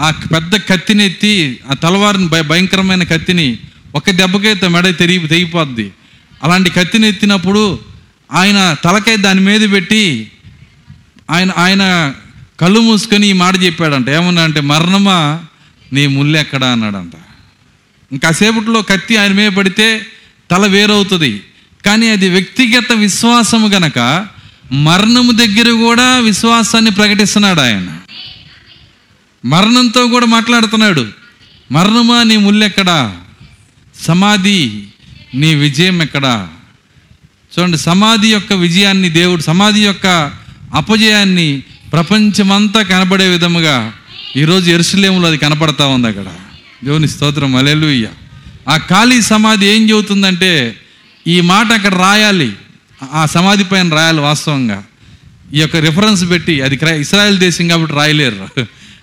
[0.00, 3.58] ఆ పెద్ద కత్తిని ఎత్తి ఆ తలవారిని భయ భయంకరమైన కత్తిని
[3.94, 5.92] ఒక దెబ్బకైతే మెడ తెరిగి తెగిపోద్ది.
[6.42, 7.78] అలాంటి కత్తిని ఎత్తినప్పుడు
[8.32, 10.30] ఆయన తలకై దాని మీద పెట్టి
[11.30, 12.14] ఆయన ఆయన
[12.62, 14.08] కళ్ళు మూసుకొని ఈ మాట చెప్పాడంట.
[14.08, 15.40] ఏమన్నా అంటే మరణమా
[15.92, 16.68] నీ ముళ్ళు ఎక్కడా?
[16.72, 17.12] అన్నాడంట.
[18.12, 20.06] ఇంకాసేపట్లో కత్తి ఆయన మీద పడితే
[20.50, 21.42] తల వేరవుతుంది.
[21.86, 24.26] కానీ అది వ్యక్తిగత విశ్వాసము గనక
[24.72, 27.98] మరణము దగ్గర కూడా విశ్వాసాన్ని ప్రకటిస్తున్నాడు ఆయన.
[29.44, 31.06] మరణంతో కూడా మాట్లాడుతున్నాడు.
[31.72, 33.16] మరణమా నీ ముల్లెక్కడా
[34.00, 34.82] సమాధి
[35.34, 36.48] నీ విజయం ఎక్కడా?
[37.58, 40.32] చూడండి సమాధి యొక్క విజయాన్ని దేవుడు సమాధి యొక్క
[40.74, 43.92] అపజయాన్ని ప్రపంచమంతా కనబడే విధముగా
[44.36, 46.24] ఈరోజు ఎరుసలేములో అది కనపడతా ఉంది అక్కడ.
[46.84, 48.08] దేవుని స్తోత్రం అలెలుయ్య
[48.68, 50.76] ఆ ఖాళీ సమాధి ఏం చెబుతుందంటే
[51.26, 52.52] ఈ మాట అక్కడ రాయాలి.
[53.12, 54.84] ఆ సమాధి పైన రాయాలి వాస్తవంగా.
[55.54, 58.48] ఈ యొక్క రిఫరెన్స్ పెట్టి అది క్రై ఇస్రాయల్ దేశం కాబట్టి రాయలేరు.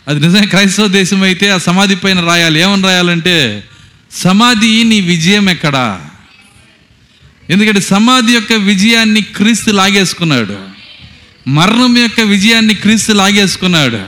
[0.07, 2.61] అది నిజంగా క్రైస్తవ దేశం అయితే ఆ సమాధి పైన రాయాలి.
[2.61, 3.63] ఏమని రాయాలంటే
[4.11, 6.01] సమాధి నీ విజయం ఎక్కడా?
[7.49, 10.68] ఎందుకంటే సమాధి యొక్క విజయాన్ని క్రీస్తు లాగేసుకున్నాడు.
[11.47, 14.01] మరణం యొక్క విజయాన్ని క్రీస్తు లాగేసుకున్నాడు.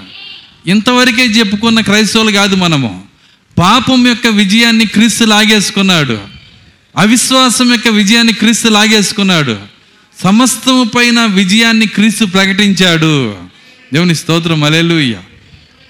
[0.68, 3.04] ఇంతవరకే చెప్పుకున్న క్రైస్తవులు కాదు మనము.
[3.58, 6.20] పాపం యొక్క విజయాన్ని క్రీస్తు లాగేసుకున్నాడు.
[6.98, 9.58] అవిశ్వాసం యొక్క విజయాన్ని క్రీస్తు లాగేసుకున్నాడు.
[10.20, 13.38] సమస్తము పైన విజయాన్ని క్రీస్తు ప్రకటించాడు.
[13.94, 15.18] దేవుని స్తోత్రం అలెలుయ్య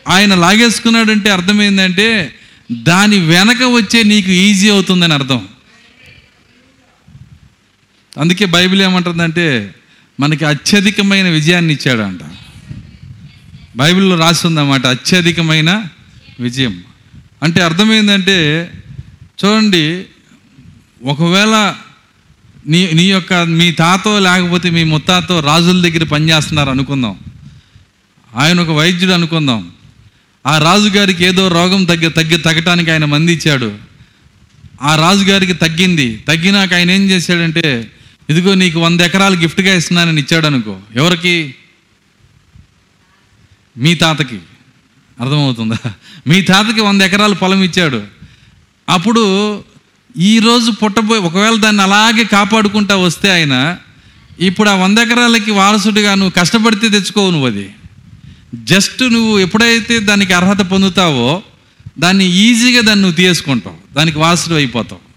[0.08, 2.36] ఆయన లాగేసుకున్నాడంటే అర్థమైందంటే
[2.72, 5.48] దాని వెనక వచ్చే నీకు ఈజీ అవుతుందని అర్థం.
[8.18, 9.76] అందుకే బైబిల్ ఏమంటుందంటే
[10.20, 12.20] మనకి అత్యధికమైన విజయాన్ని ఇచ్చాడంట.
[13.76, 15.84] బైబిల్లో రాసి ఉందన్నమాట అత్యధికమైన
[16.40, 16.84] విజయం.
[17.44, 18.72] అంటే అర్థమైందంటే
[19.46, 20.04] చూడండి
[21.04, 21.76] ఒకవేళ
[22.68, 27.16] నీ నీ యొక్క మీ తాతో లేకపోతే మీ ముత్తాతో రాజుల దగ్గర పనిచేస్తున్నారు అనుకుందాం.
[28.36, 29.72] ఆయన ఒక వైద్యుడు అనుకుందాం.
[30.48, 33.78] ఆ రాజుగారికి ఏదో రోగం తగ్గి తగ్గి తగ్గటానికి ఆయన మంది ఇచ్చాడు.
[34.82, 36.24] ఆ రాజుగారికి తగ్గింది.
[36.28, 37.92] తగ్గినాక ఆయన ఏం చేశాడంటే
[38.30, 41.56] ఇదిగో నీకు వంద ఎకరాలు గిఫ్ట్గా ఇస్తున్నానని ఇచ్చాడు అనుకో ఎవరికి?
[43.78, 44.36] మీ తాతకి.
[45.20, 45.78] అర్థమవుతుందా?
[46.28, 48.04] మీ తాతకి వంద ఎకరాలు పొలం ఇచ్చాడు.
[48.90, 49.24] అప్పుడు
[50.18, 53.78] ఈరోజు పుట్టబోయి ఒకవేళ దాన్ని అలాగే కాపాడుకుంటా వస్తే ఆయన
[54.40, 57.70] ఇప్పుడు ఆ వంద ఎకరాలకి వారసుడిగా నువ్వు కష్టపడితే తెచ్చుకోవు నువ్వు అది.
[58.56, 61.44] జస్ట్ నువ్వు ఎప్పుడైతే దానికి అర్హత పొందుతావో
[62.00, 65.11] దాన్ని ఈజీగా దాన్ని నువ్వు తీసుకుంటావు దానికి వారసుడు అయిపోతావు.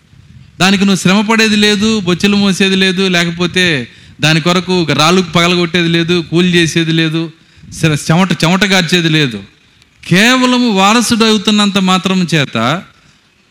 [0.60, 3.88] దానికి నువ్వు శ్రమ పడేది లేదు బొచ్చులు మోసేది లేదు లేకపోతే
[4.20, 7.32] దాని కొరకు రాళ్ళు పగలగొట్టేది లేదు కూలి చేసేది లేదు
[8.10, 9.42] చెమట చెమట గార్చేది లేదు.
[10.06, 12.82] కేవలము వారసుడు అవుతున్నంత మాత్రం చేత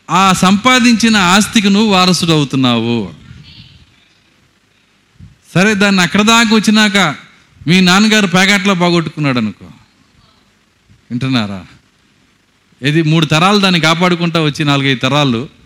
[0.09, 3.13] ఆ సంపాదించిన ఆస్తికి నువ్వు వారసుడు అవుతున్నావు.
[5.53, 7.15] సరే దాన్ని అక్కడ దాకా వచ్చినాక
[7.67, 9.65] మీ నాన్నగారు ప్యాకెట్లో బాగొట్టుకున్నాడు అనుకో.
[11.11, 11.65] వింటున్నారా?
[12.81, 15.62] ఇది మూడు తరాలు దాన్ని కాపాడుకుంటా వచ్చి నాలుగైదు తరాలు.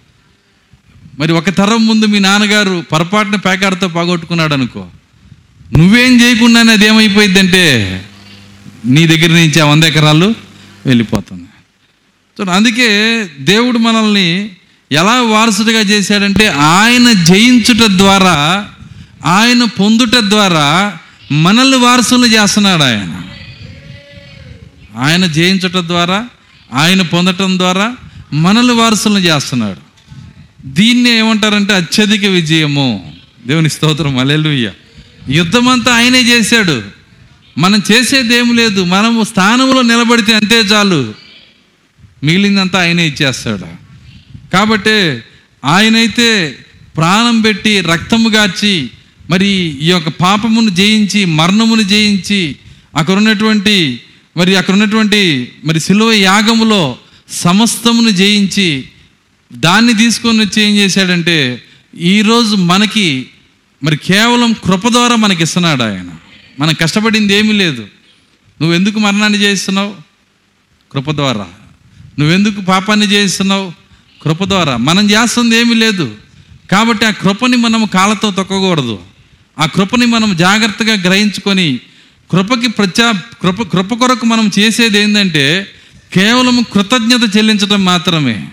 [1.19, 4.87] మరి ఒక తరం ముందు మీ నాన్నగారు పొరపాటున పేకాడతో పోగొట్టుకున్నాడు అనుకో.
[5.77, 7.63] నువ్వేం చేయకుండానే అది ఏమైపోయిందంటే
[8.85, 10.35] నీ దగ్గర నుంచి ఆ వంద ఎకరాలు
[10.85, 11.43] వెళ్ళిపోతుంది
[12.37, 12.89] సో అందుకే
[13.39, 14.49] దేవుడు మనల్ని
[14.91, 18.67] ఎలా వారసుడిగా చేశాడంటే ఆయన జయించుట ద్వారా
[19.25, 20.97] ఆయన పొందుట ద్వారా
[21.31, 23.23] మనల్ని వారసులు చేస్తున్నాడు ఆయన.
[24.97, 26.25] ఆయన జయించటం ద్వారా
[26.73, 27.95] ఆయన పొందటం ద్వారా
[28.33, 29.86] మనల్ని వారసులను చేస్తున్నాడు.
[30.65, 33.13] దీన్ని ఏమంటారంటే అత్యధిక విజయము.
[33.47, 34.71] దేవుని స్తోత్రం అలెలుయ్య
[35.29, 36.83] యుద్ధం అంతా ఆయనే చేశాడు.
[37.57, 38.83] మనం చేసేదేం లేదు.
[38.83, 41.13] మనము స్థానంలో నిలబడితే అంతే చాలు.
[42.23, 43.65] మిగిలిందంతా ఆయనే ఇచ్చేస్తాడు.
[44.53, 45.19] కాబట్టి
[45.65, 46.57] ఆయనైతే
[46.97, 48.89] ప్రాణం పెట్టి రక్తము గార్చి
[49.29, 49.47] మరి
[49.81, 52.55] ఈ యొక్క పాపమును జయించి మరణమును జయించి
[52.97, 53.99] అక్కడ ఉన్నటువంటి
[54.37, 56.97] మరి అక్కడ ఉన్నటువంటి మరి సిలువ యాగములో
[57.29, 58.83] సమస్తమును జయించి
[59.53, 61.63] దాన్ని తీసుకొని వచ్చి ఏం చేశాడంటే
[61.99, 63.27] ఈరోజు మనకి
[63.83, 66.11] మరి కేవలం కృప ద్వారా మనకి ఇస్తున్నాడు ఆయన.
[66.59, 67.81] మనం కష్టపడింది ఏమీ లేదు.
[68.61, 69.95] నువ్వు ఎందుకు మరణాన్ని చేస్తున్నావు
[70.91, 71.47] కృప ద్వారా.
[72.19, 73.71] నువ్వెందుకు పాపాన్ని చేస్తున్నావు
[74.21, 74.77] కృప ద్వారా.
[74.77, 76.15] మనం చేస్తుంది ఏమీ లేదు.
[76.71, 78.99] కాబట్టి ఆ కృపని మనం కాళ్ళతో తొక్కకూడదు.
[79.59, 81.79] ఆ కృపని మనం జాగ్రత్తగా గ్రహించుకొని
[82.31, 85.67] కృపకి ప్రత్యా కృప కృప కొరకు మనం చేసేది ఏంటంటే
[86.13, 88.47] కేవలం కృతజ్ఞత చెల్లించడం మాత్రమే.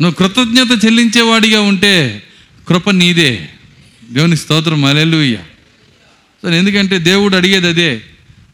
[0.00, 2.22] నువ్వు కృతజ్ఞత చెల్లించేవాడిగా ఉంటే
[2.68, 3.48] కృప నీదే.
[4.10, 5.36] దేవుని స్తోత్రం అలెలుయ్య
[6.42, 8.02] సో ఎందుకంటే దేవుడు అడిగేది అదే.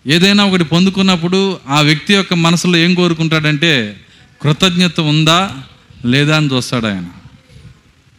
[0.06, 4.00] ఏదైనా ఒకటి పొందుకున్నప్పుడు ఆ వ్యక్తి యొక్క మనసులో ఏం కోరుకుంటాడంటే
[4.42, 5.56] కృతజ్ఞత ఉందా
[6.04, 7.04] లేదా అని చూస్తాడు ఆయన.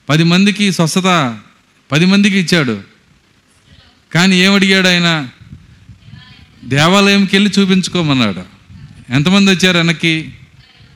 [0.09, 1.37] పది మందికి స్వస్థత
[1.91, 2.81] పది మందికి ఇచ్చాడు.
[4.13, 5.29] కానీ ఏమడిగాడు ఆయన?
[6.65, 8.43] దేవాలయంకి వెళ్ళి చూపించుకోమన్నాడు.
[9.09, 10.33] ఎంతమంది వచ్చారు వెనక్కి?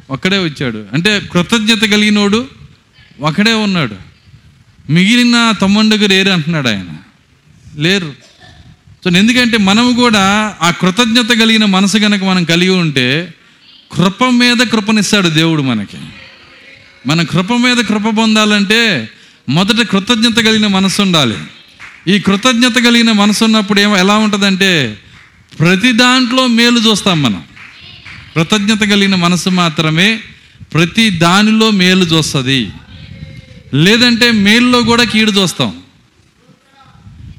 [0.09, 0.85] ఒక్కడే వచ్చాడు.
[0.93, 2.47] అంటే కృతజ్ఞత కలిగినోడు
[3.21, 3.95] ఒకడే ఉన్నాడు.
[4.91, 6.85] మిగిలిన తమ్ముండుగురు ఏరు అంటున్నాడు ఆయన.
[7.77, 8.13] లేరు.
[9.03, 13.33] సో ఎందుకంటే మనము కూడా ఆ కృతజ్ఞత కలిగిన మనసు కనుక మనం కలిగి ఉంటే
[13.91, 15.97] కృప మీద కృపనిస్తాడు దేవుడు మనకి.
[17.07, 19.09] మన కృప మీద కృప పొందాలంటే
[19.49, 21.37] మొదట కృతజ్ఞత కలిగిన మనసు ఉండాలి.
[22.07, 24.99] ఈ కృతజ్ఞత కలిగిన మనసు ఉన్నప్పుడు ఏమో ఎలా ఉంటుందంటే
[25.59, 27.43] ప్రతి దాంట్లో మేలు చూస్తాం మనం.
[28.35, 30.19] కృతజ్ఞత కలిగిన మనసు మాత్రమే
[30.73, 32.69] ప్రతి దానిలో మేలు చూస్తుంది.
[33.73, 35.77] లేదంటే మేల్లో కూడా కీడు చూస్తాం.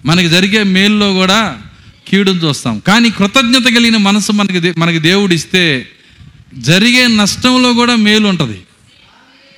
[0.06, 1.62] మనకి జరిగే మేల్లో కూడా
[2.08, 2.78] కీడును చూస్తాం.
[2.78, 5.88] కానీ కృతజ్ఞత కలిగిన మనసు మనకి మనకి దేవుడు ఇస్తే
[6.54, 8.60] జరిగే నష్టంలో కూడా మేలు ఉంటుంది.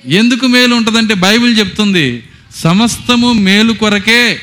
[0.05, 2.23] ఎందుకు మేలు ఉంటుందంటే బైబిల్ చెప్తుంది
[2.55, 4.39] సమస్తము మేలు కొరకే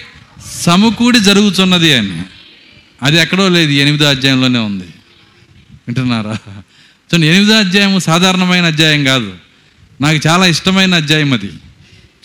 [0.60, 2.22] సమకూడి జరుగుతున్నది అని.
[3.02, 4.84] అది ఎక్కడో లేదు ఎనిమిదో అధ్యాయంలోనే ఉంది.
[5.88, 6.38] వింటున్నారా?
[7.14, 9.32] చూడండి ఎనిమిదో అధ్యాయము సాధారణమైన అధ్యాయం కాదు.
[10.00, 11.50] నాకు చాలా ఇష్టమైన అధ్యాయం అది.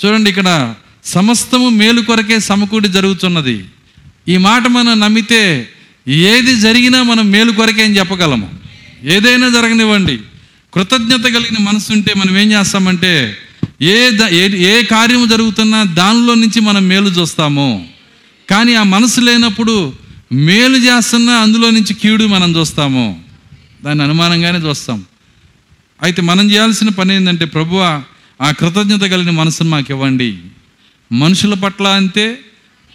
[0.05, 3.65] చూడండి ఇక్కడ సమస్తము మేలు కొరకే సమకూడి జరుగుతున్నది.
[4.27, 5.69] ఈ మాట మనం నమ్మితే
[6.07, 8.49] ఏది జరిగినా మనం మేలు కొరకే అని చెప్పగలము.
[9.03, 10.19] ఏదైనా జరగనివ్వండి.
[10.73, 13.37] కృతజ్ఞత కలిగిన మనసు ఉంటే మనం ఏం చేస్తామంటే
[13.81, 17.87] ఏ ద- ఏ ఏ కార్యం జరుగుతున్నా దానిలో నుంచి మనం మేలు చూస్తాము.
[18.49, 19.93] కానీ ఆ మనసు లేనప్పుడు
[20.33, 23.24] మేలు చేస్తున్నా అందులో నుంచి కీడు మనం చూస్తాము.
[23.85, 25.05] దాన్ని అనుమానంగానే చూస్తాం.
[26.03, 28.03] అయితే మనం చేయాల్సిన పని ఏంటంటే ప్రభువ
[28.41, 30.37] ఆ కృతజ్ఞత కలిగిన మనసును మాకు ఇవ్వండి.
[31.11, 32.39] మనుషుల పట్ల అంతే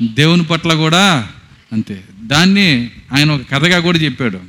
[0.02, 1.28] దేవుని పట్ల కూడా
[1.72, 2.04] అంతే.
[2.24, 4.40] దాన్ని ఆయన ఒక కథగా కూడా చెప్పాడు.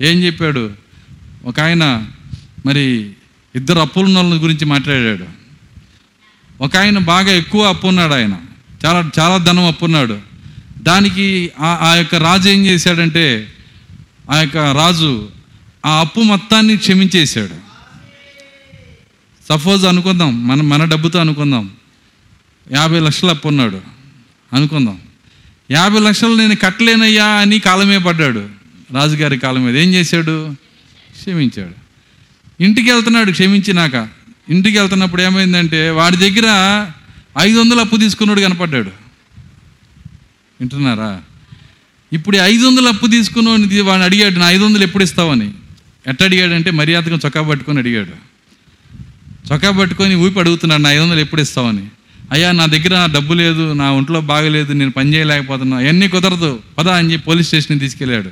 [0.00, 0.70] ఏం చెప్పాడు?
[1.44, 2.06] ఒక ఆయన
[2.66, 3.10] మరి
[3.56, 5.24] ఇద్దరు అప్పులున్న వాళ్ళ గురించి మాట్లాడాడు.
[6.60, 8.36] ఒక ఆయన బాగా ఎక్కువ అప్పు ఉన్నాడు ఆయన.
[8.86, 10.18] చాలా చాలా ధనం అప్పున్నాడు
[10.78, 13.52] దానికి ఆ- ఆ యొక్క రాజు ఏం చేశాడంటే
[14.30, 15.28] ఆ యొక్క రాజు
[15.84, 17.54] ఆ అప్పు మొత్తాన్ని క్షమించేశాడు.
[19.48, 21.70] సపోజ్ అనుకుందాం మన మన డబ్బుతో అనుకుందాం.
[22.72, 23.80] యాభై లక్షలు అప్పు ఉన్నాడు.
[24.52, 25.00] అనుకుందాం.
[25.70, 28.48] యాభై లక్షలు నేను కట్టలేనయ్యా అని కాలమే పడ్డాడు.
[28.92, 30.54] రాజుగారి కాలం మీద ఏం చేశాడు?
[31.20, 31.84] క్షమించాడు.
[32.62, 34.08] ఇంటికి వెళ్తున్నాడు క్షమించినాక.
[34.50, 36.86] ఇంటికి వెళ్తున్నప్పుడు ఏమైందంటే వాడి దగ్గర
[37.38, 38.90] ఐదు వందలు అప్పు తీసుకున్నాడు కనపడ్డాడు.
[40.60, 41.22] వింటున్నారా?
[42.12, 45.52] ఇప్పుడు ఐదు వందలు అప్పు తీసుకున్నాడు వాడిని అడిగాడు నా ఐదు వందలు ఎప్పుడు ఇస్తావని?
[46.06, 48.34] ఎట్ట అడిగాడంటే మర్యాదగా చొక్కా పట్టుకొని అడిగాడు.
[49.52, 51.86] చొక్కా పట్టుకొని ఊపి అడుగుతున్నాడు నా ఐదు వందలు ఎప్పుడు ఇస్తావని?
[52.32, 57.12] అయ్యా నా దగ్గర డబ్బు లేదు నా ఒంట్లో బాగలేదు నేను పని చేయలేకపోతున్నా అవన్నీ కుదరదు పదా అని
[57.12, 58.30] చెప్పి పోలీస్ స్టేషన్కి తీసుకెళ్ళాడు.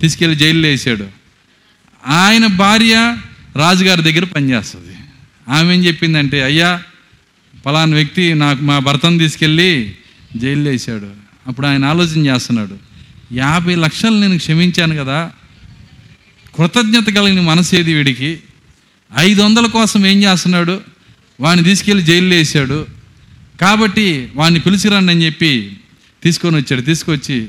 [0.00, 1.06] తీసుకెళ్ళి జైల్లో వేసాడు.
[2.06, 3.16] ఆయన భార్య
[3.56, 4.96] రాజుగారి దగ్గర పనిచేస్తుంది
[5.48, 6.82] ఆమె ఏం చెప్పిందంటే అయ్యా
[7.66, 9.94] పలానా వ్యక్తి నాకు మా భర్తను తీసుకెళ్ళి
[10.36, 11.10] జైల్లో వేసాడు.
[11.46, 12.78] అప్పుడు ఆయన ఆలోచన చేస్తున్నాడు.
[13.32, 15.30] యాభై లక్షలు నేను క్షమించాను కదా
[16.54, 18.40] కృతజ్ఞత కలిగిన మనసు ఏది వీడికి?
[19.18, 20.80] ఐదు వందల కోసం ఏం చేస్తున్నాడు?
[21.40, 22.86] వాడిని తీసుకెళ్ళి జైల్లో వేసాడు.
[23.60, 25.76] కాబట్టి వాడిని పిలిచిరండి అని చెప్పి
[26.22, 26.80] తీసుకొని వచ్చాడు.
[26.80, 27.48] తీసుకొచ్చి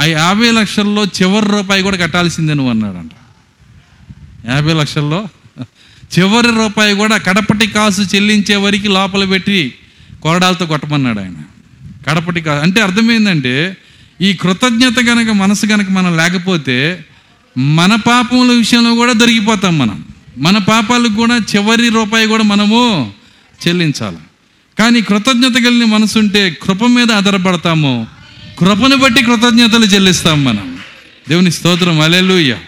[0.00, 3.10] ఆ యాభై లక్షల్లో చివరి రూపాయి కూడా కట్టాల్సిందే నువ్వు అన్నాడంట.
[4.48, 5.24] యాభై లక్షల్లో
[6.18, 9.74] చివరి రూపాయి కూడా కడపటి కాసు చెల్లించే వరకు లోపల పెట్టి
[10.22, 11.34] కొరడాలతో కొట్టమన్నాడు ఆయన.
[12.08, 13.76] కడపటి కాసు అంటే అర్థమైందంటే
[14.20, 17.04] ఈ కృతజ్ఞత కనుక మనసు గనక మనం లేకపోతే
[17.58, 20.04] మన పాపముల విషయంలో కూడా దొరికిపోతాం మనం.
[20.38, 23.12] మన పాపాలకు కూడా చివరి రూపాయి కూడా మనము
[23.68, 24.16] చెల్లించాలి.
[24.78, 28.06] కానీ కృతజ్ఞత కలిగిన మనసు ఉంటే కృప మీద ఆధారపడతాము.
[28.58, 30.78] కృపను బట్టి కృతజ్ఞతలు చెల్లిస్తాం మనం.
[31.28, 32.58] దేవుని స్తోత్రం అలెలుయ్య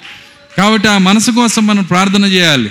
[0.59, 2.71] కాబట్టి ఆ మనసు కోసం మనం ప్రార్థన చేయాలి.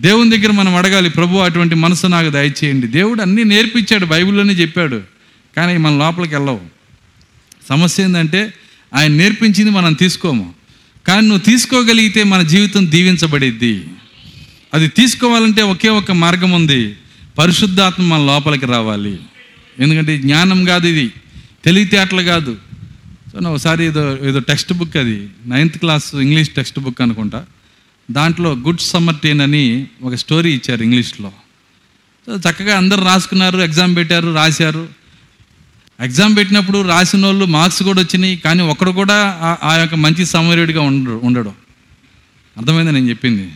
[0.00, 2.86] దేవుని దగ్గర మనం అడగాలి ప్రభు అటువంటి మనసు నాకు దయచేయండి.
[2.86, 5.00] దేవుడు అన్నీ నేర్పించాడు బైబిల్లోనే చెప్పాడు.
[5.56, 6.60] కానీ మన లోపలికి వెళ్ళవు.
[7.68, 8.54] సమస్య ఏంటంటే
[8.94, 10.55] ఆయన నేర్పించింది మనం తీసుకోము.
[11.06, 13.84] కానీ నువ్వు తీసుకోగలిగితే మన జీవితం దీవించబడిద్ది.
[14.74, 16.96] అది తీసుకోవాలంటే ఒకే ఒక మార్గం ఉంది.
[17.38, 19.18] పరిశుద్ధాత్మ మన లోపలికి రావాలి.
[19.78, 21.12] ఎందుకంటే జ్ఞానం కాదు ఇది.
[21.64, 22.56] తెలివితేటలు కాదు.
[23.32, 25.28] సో నా ఒకసారి ఏదో ఏదో టెక్స్ట్ బుక్ అది.
[25.46, 27.44] Ninth class English text book అనుకుంటా.
[28.10, 31.32] దాంట్లో గుడ్ సమ్మర్టీన్ అని ఒక స్టోరీ ఇచ్చారు ఇంగ్లీష్లో.
[32.26, 34.88] సో చక్కగా అందరు రాసుకున్నారు ఎగ్జామ్ పెట్టారు రాశారు.
[36.00, 41.20] ఎగ్జామ్ పెట్టినప్పుడు రాసిన వాళ్ళు మార్క్స్ కూడా వచ్చినాయి కానీ ఒకడు కూడా ఆ- యొక్క మంచి సమర్యుడిగా ఉండడు
[41.24, 41.48] ఉండడు.
[42.58, 43.50] అర్థమైంది నేను చెప్పింది?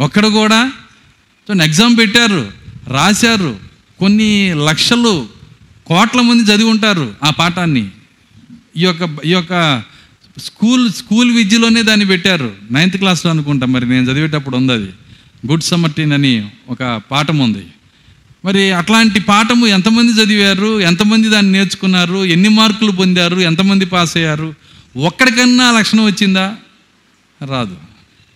[0.00, 0.72] ఒక్కడు కూడా
[1.62, 2.52] ఎగ్జామ్ పెట్టారు
[2.88, 3.58] రాశారు
[3.98, 5.26] కొన్ని లక్షలు
[5.86, 7.90] కోట్ల మంది చదివి ఉంటారు ఆ పాఠాన్ని.
[8.76, 9.82] ఈ యొక్క ఈ యొక్క
[10.38, 12.54] స్కూల్ స్కూల్ విద్యలోనే దాన్ని పెట్టారు.
[12.70, 14.90] నైన్త్ క్లాస్లో అనుకుంటా మరి నేను చదివేటప్పుడు ఉంది అది.
[15.50, 17.66] గుడ్ సమర్టీన్ అని ఒక పాఠం ఉంది.
[18.46, 20.80] మరి అట్లాంటి పాఠము ఎంతమంది చదివారు?
[20.80, 22.24] ఎంతమంది దాన్ని నేర్చుకున్నారు?
[22.24, 23.36] ఎన్ని మార్కులు పొందారు?
[23.36, 24.54] ఎంతమంది పాస్ అయ్యారు?
[24.96, 26.54] ఒక్కడికన్నా లక్షణం వచ్చిందా?
[27.50, 27.76] రాదు.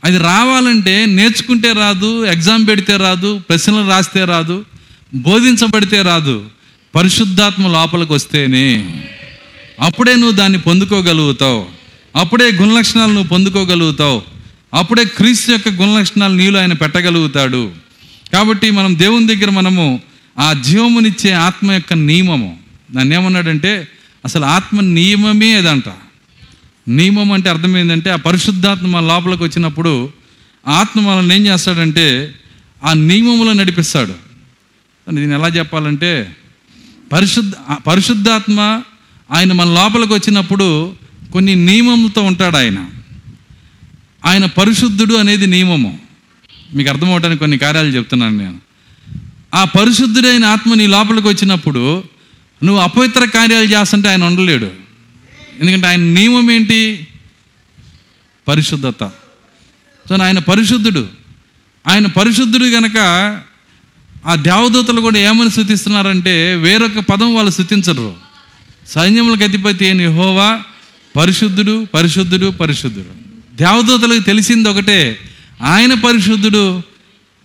[0.04, 4.64] అది రావాలంటే నేర్చుకుంటే రాదు ఎగ్జామ్ పెడితే రాదు ప్రశ్నలు రాస్తే రాదు
[5.14, 6.44] బోధించబడితే రాదు.
[6.94, 9.02] పరిశుద్ధాత్మ లోపలికి వస్తేనే.
[9.80, 11.66] అప్పుడే నువ్వు దాన్ని పొందుకోగలుగుతావు.
[12.16, 14.22] అప్పుడే గుణలక్షణాలు నువ్వు పొందుకోగలుగుతావు.
[14.74, 17.89] అప్పుడే క్రీస్తు యొక్క గుణలక్షణాలు నీలో ఆయన పెట్టగలుగుతాడు.
[18.32, 20.00] కాబట్టి మనం దేవుని దగ్గర మనము
[20.38, 22.58] ఆ జీవమునిచ్చే ఆత్మ యొక్క నియమము.
[22.94, 23.88] నన్ను ఏమన్నాడంటే
[24.24, 25.88] అసలు ఆత్మ నియమమే అదంట
[26.88, 30.12] నియమం అంటే అర్థం ఏంటంటే ఆ పరిశుద్ధాత్మ మన లోపలికి వచ్చినప్పుడు
[30.68, 32.34] ఆత్మ మనల్ని ఏం చేస్తాడంటే
[32.84, 34.14] ఆ నియమములో నడిపిస్తాడు.
[35.10, 36.36] దీన్ని ఎలా చెప్పాలంటే
[37.12, 37.54] పరిశుద్ధ
[37.86, 38.82] పరిశుద్ధాత్మ
[39.30, 40.94] ఆయన మన లోపలికి వచ్చినప్పుడు
[41.32, 42.86] కొన్ని నియమములతో ఉంటాడు ఆయన.
[44.24, 45.98] ఆయన పరిశుద్ధుడు అనేది నియమము.
[46.74, 48.58] మీకు అర్థమవటానికి కొన్ని కార్యాలు చెప్తున్నాను నేను.
[49.54, 52.04] ఆ పరిశుద్ధుడైన ఆత్మ నీ లోపలికి వచ్చినప్పుడు
[52.64, 54.70] నువ్వు అపవిత్ర కార్యాలు చేస్తుంటే ఆయన ఉండలేడు.
[55.60, 57.06] ఎందుకంటే ఆయన నియమం ఏంటి?
[58.48, 59.04] పరిశుద్ధత.
[60.08, 61.08] సో ఆయన పరిశుద్ధుడు.
[61.88, 62.98] ఆయన పరిశుద్ధుడు గనక
[64.26, 68.14] ఆ దేవదూతలు కూడా ఏమని శృతిస్తున్నారంటే వేరొక పదం వాళ్ళు స్థుతించరు.
[68.88, 70.60] సైన్యములకు అధిపతి అయిన హోవా
[71.16, 73.30] పరిశుద్ధుడు పరిశుద్ధుడు పరిశుద్ధుడు.
[73.56, 75.18] దేవదూతలకు తెలిసింది ఒకటే
[75.62, 76.82] ఆయన పరిశుద్ధుడు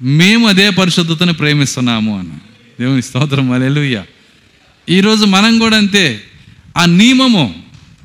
[0.01, 2.32] మేము అదే పరిశుద్ధతను ప్రేమిస్తున్నాము అన్న.
[2.80, 4.04] దేవుని స్తోత్రం అలెలుయ్య
[4.89, 6.21] ఈరోజు మనం కూడా అంతే
[6.78, 7.56] ఆ నియమము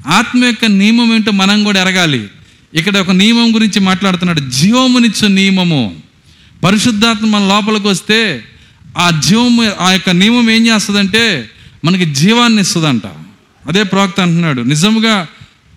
[0.06, 2.28] ఆత్మ యొక్క నియమం ఏంటో మనం కూడా ఎరగాలి.
[2.74, 5.96] ఇక్కడ ఒక నియమం గురించి మాట్లాడుతున్నాడు జీవమునిచ్చు నియమము.
[6.64, 8.44] పరిశుద్ధాత్మ మన లోపలికి వస్తే
[8.98, 11.50] ఆ జీవము ఆ యొక్క నియమం ఏం చేస్తుందంటే
[11.84, 13.02] మనకి జీవాన్ని ఇస్తుందంట.
[13.66, 15.26] అదే ప్రవక్త అంటున్నాడు నిజముగా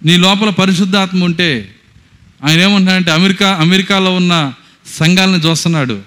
[0.06, 1.76] నీ లోపల పరిశుద్ధాత్మ ఉంటే
[2.44, 4.54] ఆయన ఏమంటున్నాడంటే అమెరికా అమెరికాలో ఉన్న
[5.00, 6.00] సంఘాలను చూస్తున్నాడు.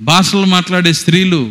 [0.00, 1.50] భాషలు మాట్లాడే స్త్రీలు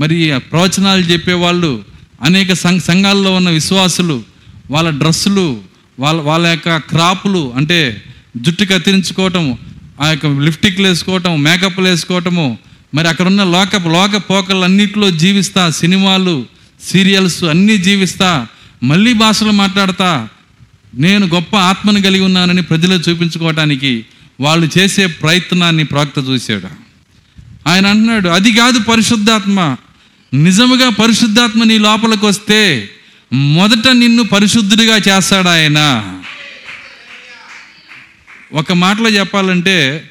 [0.00, 1.82] మరి ప్రవచనాలు చెప్పేవాళ్ళు
[2.22, 4.22] అనేక సంఘ సంఘాల్లో ఉన్న విశ్వాసులు
[4.70, 5.60] వాళ్ళ డ్రెస్సులు
[5.98, 8.02] వాళ్ళ వాళ్ళ యొక్క క్రాపులు అంటే
[8.36, 9.58] జుట్టు కత్తిరించుకోవటం
[10.00, 12.58] ఆ యొక్క లిప్టిక్లు వేసుకోవటం మేకప్లు వేసుకోవటము
[12.94, 16.46] మరి అక్కడ ఉన్న లోక లోక పోకలన్నింటిలో జీవిస్తా సినిమాలు
[16.82, 18.46] సీరియల్స్ అన్నీ జీవిస్తా
[18.82, 20.28] మళ్ళీ భాషలు మాట్లాడతా
[20.94, 24.04] నేను గొప్ప ఆత్మను కలిగి ఉన్నానని ప్రజలు చూపించుకోవటానికి
[24.40, 26.68] వాళ్ళు చేసే ప్రయత్నాన్ని ప్రవక్త చూశాడు.
[27.68, 29.76] ఆయన అంటున్నాడు అది కాదు పరిశుద్ధాత్మ.
[30.34, 32.90] నిజముగా పరిశుద్ధాత్మ నీ లోపలికి వస్తే
[33.32, 36.12] మొదట నిన్ను పరిశుద్ధుడిగా చేస్తాడు ఆయన.
[38.52, 40.10] ఒక మాటలో చెప్పాలంటే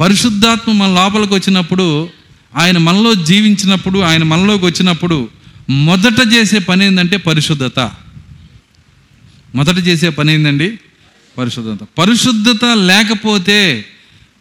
[0.00, 2.08] పరిశుద్ధాత్మ మన లోపలికి వచ్చినప్పుడు
[2.56, 5.28] ఆయన మనలో జీవించినప్పుడు ఆయన మనలోకి వచ్చినప్పుడు
[5.70, 7.90] మొదట చేసే పని ఏంటంటే పరిశుద్ధత.
[9.54, 10.78] మొదట చేసే పని ఏందండి?
[11.38, 11.86] పరిశుద్ధత.
[11.98, 13.84] పరిశుద్ధత లేకపోతే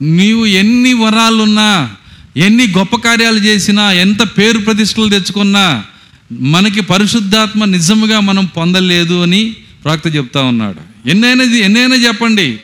[0.01, 1.91] నీవు ఎన్ని వరాలున్నా
[2.37, 5.83] ఎన్ని గొప్ప కార్యాలు చేసినా ఎంత పేరు ప్రతిష్టలు తెచ్చుకున్నా
[6.31, 11.09] మనకి పరిశుద్ధాత్మ నిజముగా మనం పొందలేదు అని ప్రాక్త చెప్తా ఉన్నాడు.
[11.09, 12.59] ఎన్నైనా ఎన్నైనా చెప్పండి.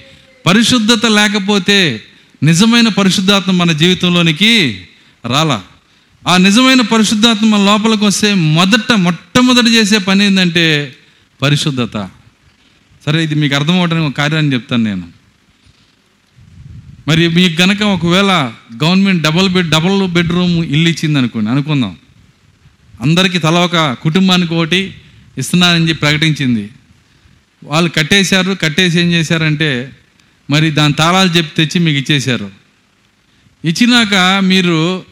[0.45, 2.01] పరిశుద్ధత లేకపోతే
[2.43, 4.81] నిజమైన పరిశుద్ధాత్మ మన జీవితంలోనికి
[5.25, 5.63] రాలా.
[6.27, 10.95] ఆ నిజమైన పరిశుద్ధాత్మ లోపలికి వస్తే మొదట మొట్టమొదట చేసే పని ఏంటంటే
[11.41, 12.09] పరిశుద్ధత.
[13.05, 15.07] సరే ఇది మీకు అర్థం అవడానికి ఒక కార్యాన్ని చెప్తాను నేను.
[17.07, 21.97] మరి మీకు గనక ఒకవేళ government double bed double bedroom ఇల్లు ఇచ్చింది అనుకోండి అనుకుందాం.
[23.01, 24.93] అందరికీ తల ఒక కుటుంబానికి ఒకటి
[25.37, 26.69] ఇస్తున్నానని చెప్పి ప్రకటించింది.
[27.63, 29.91] వాళ్ళు కట్టేశారు కట్టేసి ఏం చేశారంటే
[30.49, 32.51] మరి దాని తాళాలు చెప్పి తెచ్చి మీకు ఇచ్చేశారు.
[33.65, 35.03] ఇచ్చినాక మీరు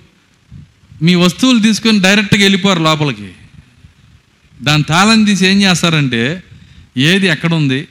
[1.01, 3.31] మీ వస్తువులు తీసుకొని డైరెక్ట్గా వెళ్ళిపోరు లోపలికి.
[4.63, 6.43] దాని తాళం తీసి ఏం చేస్తారంటే
[6.97, 7.87] ఏది ఎక్కడుంది?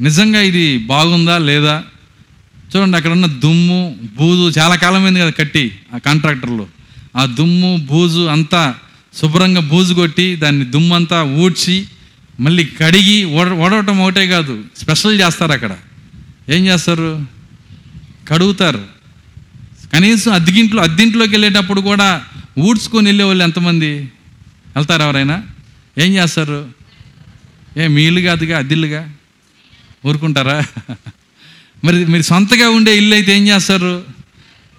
[0.00, 1.84] నిజంగా ఇది బాగుందా లేదా?
[2.76, 6.66] చూడండి అక్కడ ఉన్న దుమ్ము బూజు చాలా కాలమైంది కదా కట్టి ఆ కాంట్రాక్టర్లు.
[7.16, 8.74] ఆ దుమ్ము బూజు అంతా
[9.14, 11.86] శుభ్రంగా బూజు కొట్టి దాన్ని దుమ్ము అంతా ఊడ్చి
[12.40, 15.76] మళ్ళీ కడిగి ఓడ ఓడవటం ఒకటే కాదు స్పెషల్ చేస్తారు అక్కడ.
[16.48, 17.26] ఏం చేస్తారు?
[18.28, 18.84] కడుగుతారు.
[19.92, 22.24] కనీసం అద్దెకింట్లో అద్దెంట్లోకి వెళ్ళేటప్పుడు కూడా
[22.58, 23.98] ఊడ్చుకొని వెళ్ళే వాళ్ళు ఎంతమంది?
[24.76, 25.42] వెళ్తారు ఎవరైనా?
[25.98, 26.83] ఏం చేస్తారు?
[27.76, 29.10] ఏ మీ ఇల్లు కాదుగా అద్దెల్లుగా
[30.06, 30.56] ఊరుకుంటారా?
[31.84, 33.94] మరి మీరు సొంతగా ఉండే ఇల్లు అయితే ఏం చేస్తారు?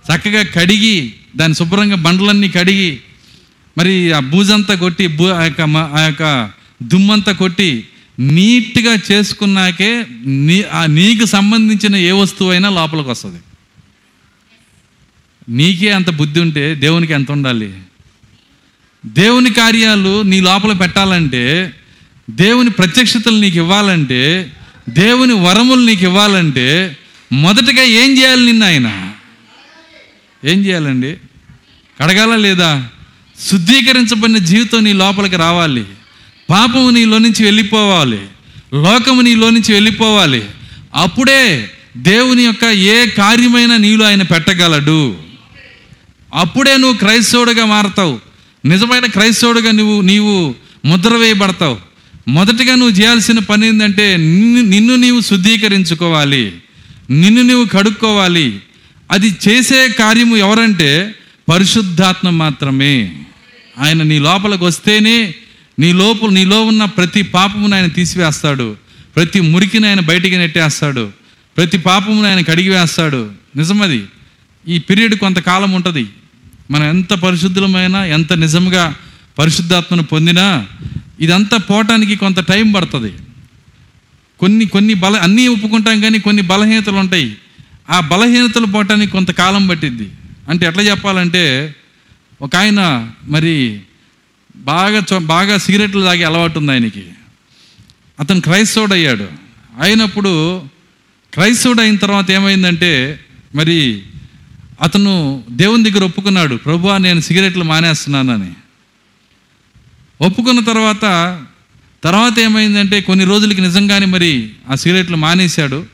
[0.06, 3.00] చక్కగా కడిగి దాని శుభ్రంగా బండలన్నీ కడిగి
[3.78, 6.24] మరి ఆ బూజంతా కొట్టి బూ ఆ యొక్క ఆ యొక్క
[6.84, 7.88] దుమ్మంతా కొట్టి
[8.20, 13.40] నీట్గా చేసుకున్నాకే నీ ఆ నీకు సంబంధించిన ఏ వస్తువు అయినా లోపలికి వస్తుంది.
[15.50, 17.74] నీకే అంత బుద్ధి ఉంటే దేవునికి ఎంత ఉండాలి?
[19.06, 21.44] దేవుని కార్యాలు నీ లోపల పెట్టాలంటే
[22.30, 24.52] దేవుని ప్రత్యక్షతలు నీకు ఇవ్వాలంటే
[24.90, 26.98] దేవుని వరములు నీకు ఇవ్వాలంటే
[27.32, 29.12] మొదటగా ఏం చేయాలి నిన్న ఆయన?
[30.46, 31.14] ఏం చేయాలండి?
[32.02, 32.88] కడగాల లేదా?
[33.40, 35.86] శుద్ధీకరించబడిన జీవితం నీ లోపలికి రావాలి.
[36.50, 38.20] పాపము నీలో నుంచి వెళ్ళిపోవాలి.
[38.74, 40.44] లోకము నీలో నుంచి వెళ్ళిపోవాలి.
[40.96, 45.18] అప్పుడే దేవుని యొక్క ఏ కార్యమైనా నీలో ఆయన పెట్టగలడు.
[46.34, 48.20] అప్పుడే నువ్వు క్రైస్తవుడిగా మారతావు.
[48.66, 51.95] నిజమైన క్రైస్తవుడిగా నువ్వు నీవు ముద్ర వేయబడతావు.
[52.28, 56.54] మొదటగా నువ్వు చేయాల్సిన పని ఏంటంటే నిన్ను నిన్ను నీవు శుద్ధీకరించుకోవాలి.
[57.10, 58.60] నిన్ను నీవు కడుక్కోవాలి.
[59.12, 61.16] అది చేసే కార్యము ఎవరంటే
[61.50, 63.16] పరిశుద్ధాత్మ మాత్రమే.
[63.80, 65.36] ఆయన నీ లోపలికి వస్తేనే
[65.80, 68.76] నీ లోపల నీలో ఉన్న ప్రతి పాపమును ఆయన తీసివేస్తాడు.
[69.16, 71.12] ప్రతి మురికిని ఆయన బయటికి నెట్టేస్తాడు.
[71.58, 73.32] ప్రతి పాపమును ఆయన కడిగి వేస్తాడు.
[73.56, 74.04] నిజమది?
[74.68, 76.06] ఈ పీరియడ్ కొంతకాలం ఉంటుంది.
[76.72, 78.96] మనం ఎంత పరిశుద్ధులమైనా ఎంత నిజంగా
[79.40, 80.66] పరిశుద్ధాత్మను పొందినా
[81.20, 83.14] ఇదంతా పోవటానికి కొంత టైం పడుతుంది.
[84.40, 87.36] కొన్ని కొన్ని బల అన్నీ ఒప్పుకుంటాం కానీ కొన్ని బలహీనతలు ఉంటాయి.
[87.90, 90.10] ఆ బలహీనతలు పోవటానికి కొంతకాలం పట్టిద్ది.
[90.50, 91.76] అంటే ఎట్లా చెప్పాలంటే
[92.42, 93.80] ఒక ఆయన మరి
[94.56, 97.04] బాగా బాగా సిగరెట్లు తాగే అలవాటు ఉంది ఆయనకి.
[98.20, 99.28] అతను క్రైస్తవుడు అయ్యాడు
[99.82, 100.62] అయినప్పుడు
[101.34, 103.20] క్రైస్తవుడు అయిన తర్వాత ఏమైందంటే
[103.56, 104.02] మరి
[104.82, 108.52] అతను దేవుని దగ్గర ఒప్పుకున్నాడు ప్రభువా నేను సిగరెట్లు మానేస్తున్నానని.
[110.22, 111.42] ఒప్పుకున్న తర్వాత
[112.04, 115.86] తర్వాత ఏమైందంటే కొన్ని రోజులకి నిజంగానే మరి ఆ సిగరెట్లు మానేశాడు.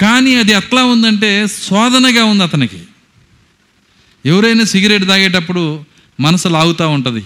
[0.00, 2.76] కానీ అది ఎట్లా ఉందంటే శోధనగా ఉంది అతనికి.
[4.26, 5.84] ఎవరైనా సిగరెట్ తాగేటప్పుడు
[6.20, 7.24] మనసు లాగుతూ ఉంటుంది.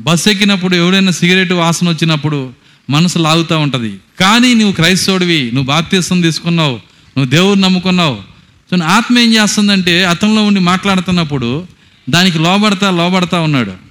[0.00, 2.52] బస్ ఎక్కినప్పుడు ఎవరైనా సిగరెట్ వాసన వచ్చినప్పుడు
[2.90, 3.96] మనసు లాగుతూ ఉంటుంది.
[4.20, 6.76] కానీ నువ్వు క్రైస్తవుడివి నువ్వు బాప్తీసం తీసుకున్నావు
[7.16, 8.18] నువ్వు దేవుడు నమ్ముకున్నావు.
[8.70, 11.66] సో ఆత్మ ఏం చేస్తుందంటే అతనిలో ఉండి మాట్లాడుతున్నప్పుడు
[12.10, 13.85] దానికి లోబడతా లోబడతా ఉన్నాడు.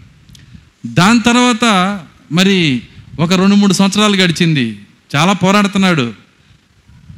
[0.94, 2.00] దాని తర్వాత
[2.32, 2.82] మరి
[3.20, 4.80] ఒక రెండు మూడు సంవత్సరాలు గడిచింది.
[5.16, 6.14] చాలా పోరాడుతున్నాడు.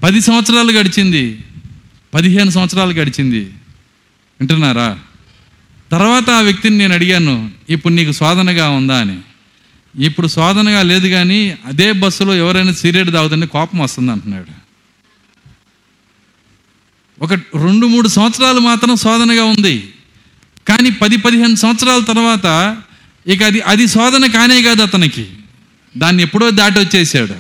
[0.04, 1.44] పది సంవత్సరాలు గడిచింది.
[2.14, 3.40] పదిహేను సంవత్సరాలు గడిచింది.
[4.40, 5.00] వింటున్నారా?
[5.92, 8.98] తర్వాత ఆ వ్యక్తిని నేను అడిగాను ఇప్పుడు నీకు శోధనగా ఉందా?
[8.98, 9.20] అని.
[10.04, 14.68] ఇప్పుడు శోధనగా లేదు కానీ అదే బస్సులో ఎవరైనా సిగరెట్ తాగుతుంటే కోపం వస్తుంది అంటున్నాడు.
[17.24, 19.94] ఒక రెండు మూడు సంవత్సరాలు మాత్రం శోధనగా ఉంది.
[20.68, 22.78] కానీ పది పదిహేను సంవత్సరాల తర్వాత
[23.28, 25.26] ఇక అది అది శోధన కానే కాదు అతనికి.
[25.98, 27.36] దాన్ని ఎప్పుడో దాటి వచ్చేసాడు.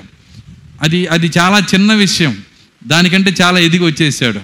[0.81, 2.37] అది అది చాలా చిన్న విషయం.
[2.87, 4.39] దానికంటే చాలా ఎదిగి వచ్చేసాడు.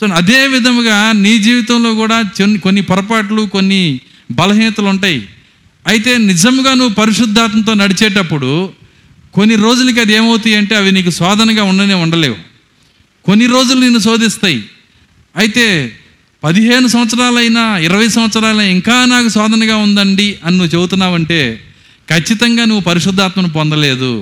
[0.00, 4.00] సో అదే విధముగా నీ జీవితంలో కూడా కొన్ని కొన్ని పొరపాట్లు కొన్ని
[4.30, 5.28] బలహీనతలు ఉంటాయి.
[5.86, 8.72] అయితే నిజంగా నువ్వు పరిశుద్ధాత్మతో నడిచేటప్పుడు
[9.34, 12.36] కొన్ని రోజులకి అది ఏమవుతాయి అంటే అవి నీకు శోధనగా ఉండనే ఉండలేవు.
[13.24, 14.64] కొన్ని రోజులు నిన్ను శోధిస్తాయి.
[15.36, 15.98] అయితే
[16.42, 21.40] పదిహేను సంవత్సరాలైనా ఇరవై సంవత్సరాలైనా ఇంకా నాకు శోధనగా ఉందండి అని నువ్వు చెబుతున్నావంటే
[22.08, 24.12] ఖచ్చితంగా నువ్వు పరిశుద్ధాత్మను పొందలేదు.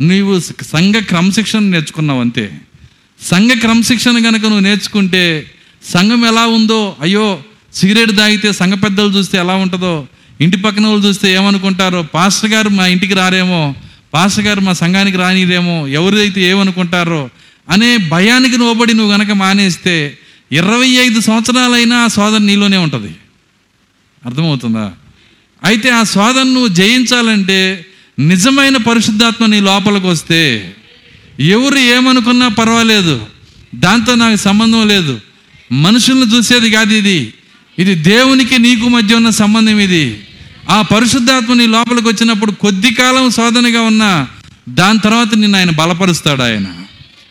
[0.00, 2.44] నువ్వు సంఘ క్రమశిక్షణ నేర్చుకున్నావు అంతే.
[3.20, 5.24] సంఘ క్రమశిక్షణ కనుక నువ్వు నేర్చుకుంటే
[5.84, 7.24] సంఘం ఎలా ఉందో అయ్యో
[7.74, 9.94] సిగరెట్ తాగితే సంఘ పెద్దలు చూస్తే ఎలా ఉంటుందో
[10.40, 13.74] ఇంటి పక్కన వాళ్ళు చూస్తే ఏమనుకుంటారో పాస్టర్ గారు మా ఇంటికి రారేమో
[14.14, 17.22] పాస్టర్ గారు మా సంఘానికి రానిదేమో ఎవరైతే ఏమనుకుంటారో
[17.68, 19.96] అనే భయానికి లోబడి నువ్వు గనక మానేస్తే
[20.54, 23.14] ఇరవై ఐదు సంవత్సరాలైనా ఆ శోధన నీలోనే ఉంటుంది.
[24.26, 24.92] అర్థమవుతుందా?
[25.64, 27.86] అయితే ఆ శోధన నువ్వు జయించాలంటే
[28.18, 30.74] నిజమైన పరిశుద్ధాత్మ నీ లోపలికి వస్తే
[31.40, 33.26] ఎవరు ఏమనుకున్నా పర్వాలేదు.
[33.74, 35.20] దాంతో నాకు సంబంధం లేదు.
[35.72, 37.34] మనుషులను చూసేది కాదు ఇది.
[37.78, 40.26] ఇది దేవునికి నీకు మధ్య ఉన్న సంబంధం ఇది.
[40.70, 44.28] ఆ పరిశుద్ధాత్మ నీ లోపలికి వచ్చినప్పుడు కొద్ది కాలం శోధనగా ఉన్నా
[44.68, 46.66] దాని తర్వాత నిన్ను ఆయన బలపరుస్తాడు ఆయన.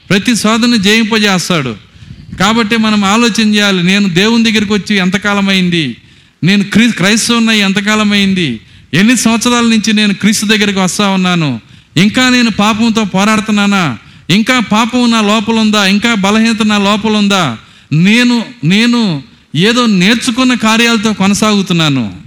[0.09, 1.92] ప్రతి శోధన జయింపజేస్తాడు.
[2.39, 5.97] కాబట్టి మనం ఆలోచన చేయాలి నేను దేవుని దగ్గరికి వచ్చి ఎంతకాలం అయింది
[6.43, 8.59] నేను క్రీ క్రైస్తవున్న ఎంతకాలం అయింది
[8.93, 11.61] ఎన్ని సంవత్సరాల నుంచి నేను క్రీస్తు దగ్గరికి వస్తా ఉన్నాను?
[11.97, 13.97] ఇంకా నేను పాపంతో పోరాడుతున్నానా?
[14.29, 17.57] ఇంకా పాపం నా లోపల ఉందా ఇంకా బలహీనత నా లోపల ఉందా
[17.91, 19.23] నేను నేను
[19.55, 22.17] ఏదో నేర్చుకున్న కార్యాలతో కొనసాగుతున్నాను.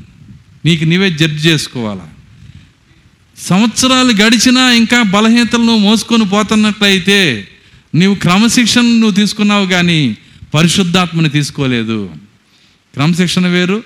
[0.65, 2.09] నీకు నీవే జడ్జి చేసుకోవాలా?
[3.39, 7.49] సంవత్సరాలు గడిచినా ఇంకా బలహీనతలను మోసుకొని పోతున్నట్లయితే
[7.97, 10.17] నీవు క్రమశిక్షణ నువ్వు తీసుకున్నావు కానీ
[10.55, 12.11] పరిశుద్ధాత్మని తీసుకోలేదు.
[12.95, 13.83] క్రమశిక్షణ వేరు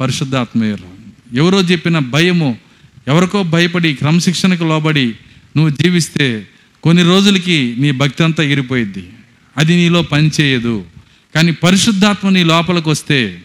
[0.00, 0.86] పరిశుద్ధాత్మ వేరు.
[1.34, 2.58] ఎవరో చెప్పిన భయము
[3.08, 5.06] ఎవరికో భయపడి క్రమశిక్షణకు లోబడి
[5.56, 6.48] నువ్వు జీవిస్తే
[6.82, 9.08] కొన్ని రోజులకి నీ భక్తి అంతా ఎగిరిపోయిద్ది
[9.56, 10.84] అది నీలో పనిచేయదు
[11.34, 13.42] కానీ పరిశుద్ధాత్మ నీ లోపలికి వస్తే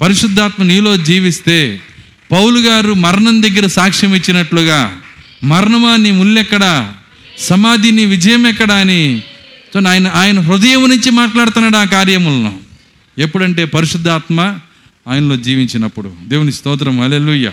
[0.00, 1.80] పరిశుద్ధాత్మ నీలో జీవిస్తే
[2.32, 5.00] పౌలు గారు మరణం దగ్గర సాక్ష్యం ఇచ్చినట్లుగా
[5.44, 6.94] మరణమా నీ ముల్లెక్కడా?
[7.38, 9.22] సమాధి నీ విజయం ఎక్కడా అని
[9.76, 12.58] సో ఆయన ఆయన హృదయం నుంచి మాట్లాడుతున్నాడు ఆ కార్యములను.
[13.18, 14.58] ఎప్పుడంటే పరిశుద్ధాత్మ
[15.08, 16.14] ఆయనలో జీవించినప్పుడు.
[16.26, 17.00] దేవుని స్తోత్రం.
[17.00, 17.52] అలెలుయ్య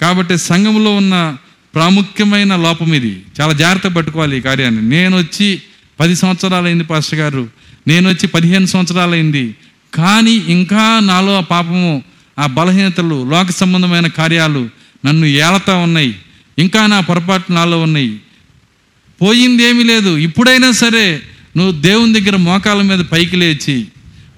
[0.00, 1.36] కాబట్టి సంఘంలో ఉన్న
[1.74, 3.22] ప్రాముఖ్యమైన లోపం ఇది.
[3.40, 4.82] చాలా జాగ్రత్త పట్టుకోవాలి ఈ కార్యాన్ని.
[4.82, 5.62] నేను వచ్చి
[6.00, 7.48] పది సంవత్సరాలైంది పాస్టర్ గారు.
[7.88, 9.54] నేను వచ్చి పదిహేను సంవత్సరాలైంది.
[9.94, 12.02] కానీ ఇంకా నాలో ఆ పాపము
[12.38, 14.68] ఆ బలహీనతలు లోక సంబంధమైన కార్యాలు
[15.06, 16.14] నన్ను ఏలతా ఉన్నాయి.
[16.58, 18.16] ఇంకా నా పొరపాటు నాలో ఉన్నాయి.
[19.22, 20.16] పోయింది ఏమీ లేదు.
[20.16, 21.22] ఇప్పుడైనా సరే
[21.56, 23.84] నువ్వు దేవుని దగ్గర మోకాల మీద పైకి లేచి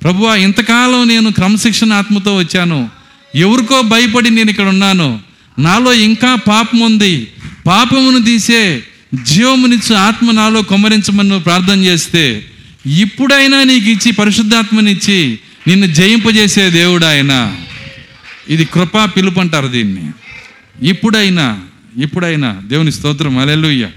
[0.03, 2.89] ప్రభువా ఇంతకాలం నేను క్రమశిక్షణ ఆత్మతో వచ్చాను.
[3.35, 5.21] ఎవరికో భయపడి నేను ఇక్కడ ఉన్నాను.
[5.59, 7.29] నాలో ఇంకా పాపం ఉంది.
[7.67, 8.83] పాపమును తీసే
[9.23, 12.45] జీవమునిచ్చు ఆత్మ నాలో కొమ్మరించమని నువ్వు ప్రార్థన చేస్తే
[12.87, 17.57] ఇప్పుడైనా నీకు ఇచ్చి పరిశుద్ధాత్మనిచ్చి నిన్ను జయింపజేసే దేవుడు ఆయన
[18.49, 20.11] ఇది కృపా పిలుపు అంటారు దీన్ని.
[20.89, 21.61] ఇప్పుడైనా
[22.03, 23.39] ఇప్పుడైనా దేవుని స్తోత్రం.
[23.39, 23.89] అలెలుయ్య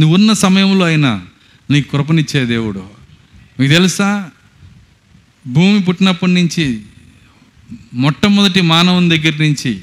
[0.00, 1.26] నువ్వు ఉన్న సమయంలో అయినా
[1.70, 2.90] నీకు కృపనిచ్చే దేవుడు.
[3.60, 4.30] మీకు తెలుసా?
[5.46, 6.82] భూమి పుట్టినప్పటి నుంచి
[7.94, 9.82] మొట్టమొదటి మానవుని దగ్గర నుంచి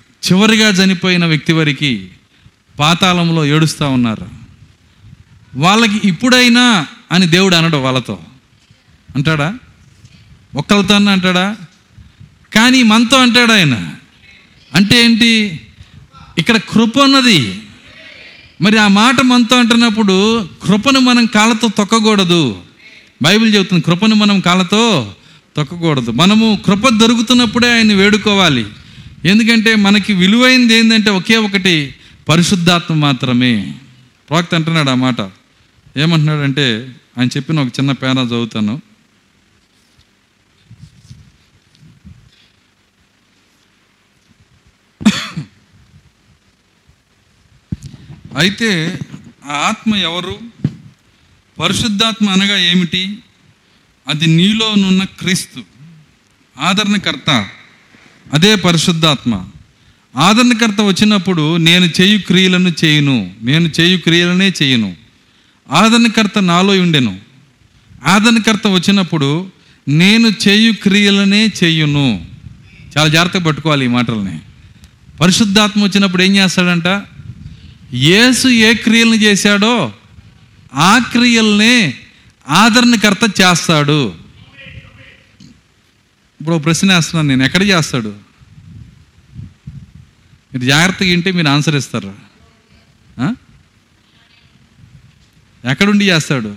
[0.00, 2.06] చివరిగా చనిపోయిన వ్యక్తి వరకు
[2.78, 4.28] పాతాళంలో ఏడుస్తూ ఉన్నారు.
[5.56, 8.20] వాళ్ళకి ఇప్పుడైనా అని దేవుడు అనడు వాళ్ళతో.
[9.16, 9.58] అంటాడా?
[10.54, 11.56] ఒక్కరితో అంటాడా?
[12.52, 13.94] కానీ మనతో అంటాడు ఆయన.
[14.74, 15.60] అంటే ఏంటి?
[16.38, 17.62] ఇక్కడ కృప ఉన్నది.
[18.60, 22.56] మరి ఆ మాట మనతో అంటున్నప్పుడు కృపను మనం కాళ్ళతో తొక్కకూడదు.
[23.22, 25.14] బైబిల్ చెబుతుంది కృపను మనం కాళ్ళతో
[25.56, 26.10] తొక్కకూడదు.
[26.10, 28.66] మనము కృప దొరుకుతున్నప్పుడే ఆయన్ని వేడుకోవాలి.
[29.24, 31.94] ఎందుకంటే మనకి విలువైంది ఏంటంటే ఒకే ఒకటి
[32.28, 33.74] పరిశుద్ధాత్మ మాత్రమే.
[34.30, 35.20] ప్రవక్త అంటున్నాడు ఆ మాట.
[35.96, 36.88] ఏమంటున్నాడంటే
[37.18, 38.80] ఆయన చెప్పిన ఒక చిన్న పేరా చదువుతాను.
[48.38, 48.98] అయితే
[49.46, 50.38] ఆ ఆత్మ ఎవరు?
[51.58, 53.18] పరిశుద్ధాత్మ అనగా ఏమిటి?
[54.08, 55.62] అది నీలోనున్న క్రీస్తు.
[56.58, 57.48] ఆదరణకర్త.
[58.32, 59.44] అదే పరిశుద్ధాత్మ.
[60.16, 63.34] ఆదరణకర్త వచ్చినప్పుడు నేను చేయు క్రియలను చేయును.
[63.42, 64.96] నేను చేయు క్రియలనే చేయను.
[65.70, 67.20] ఆదరణకర్త నాలో ఉండెను.
[68.04, 69.52] ఆదరణకర్త వచ్చినప్పుడు
[69.88, 72.26] నేను చేయు క్రియలనే చేయును.
[72.98, 74.38] చాలా జాగ్రత్తగా పట్టుకోవాలి ఈ మాటల్ని.
[75.20, 77.02] పరిశుద్ధాత్మ వచ్చినప్పుడు ఏం చేస్తాడంట?
[77.92, 79.92] యేసు ఏ క్రియలను చేశాడో
[80.74, 81.94] ఆ క్రియల్ని
[82.48, 84.14] ఆదరణకర్త చేస్తాడు.
[86.40, 88.12] ఇప్పుడు ప్రశ్న వేస్తున్నాను నేను ఎక్కడ చేస్తాడు?
[90.52, 92.14] మీరు జాగ్రత్తగా ఇంటే మీరు ఆన్సర్ ఇస్తారు?
[95.64, 96.56] ఎక్కడుండి చేస్తాడు?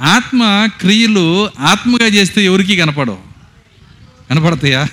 [0.00, 3.22] ఆత్మ క్రియలు ఆత్మగా చేస్తే ఎవరికి కనపడవు.
[4.30, 4.88] కనపడతాయా?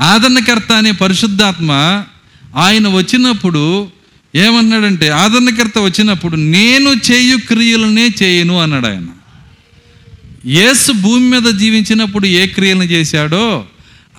[0.00, 1.70] ఆదరణకర్త అనే పరిశుద్ధాత్మ
[2.56, 3.88] ఆయన వచ్చినప్పుడు
[4.34, 9.06] ఏమన్నాడంటే ఆదరణకర్త వచ్చినప్పుడు నేను చేయు క్రియలనే చేయను అన్నాడు ఆయన.
[10.46, 13.64] యేసు భూమి మీద జీవించినప్పుడు ఏ క్రియలను చేశాడో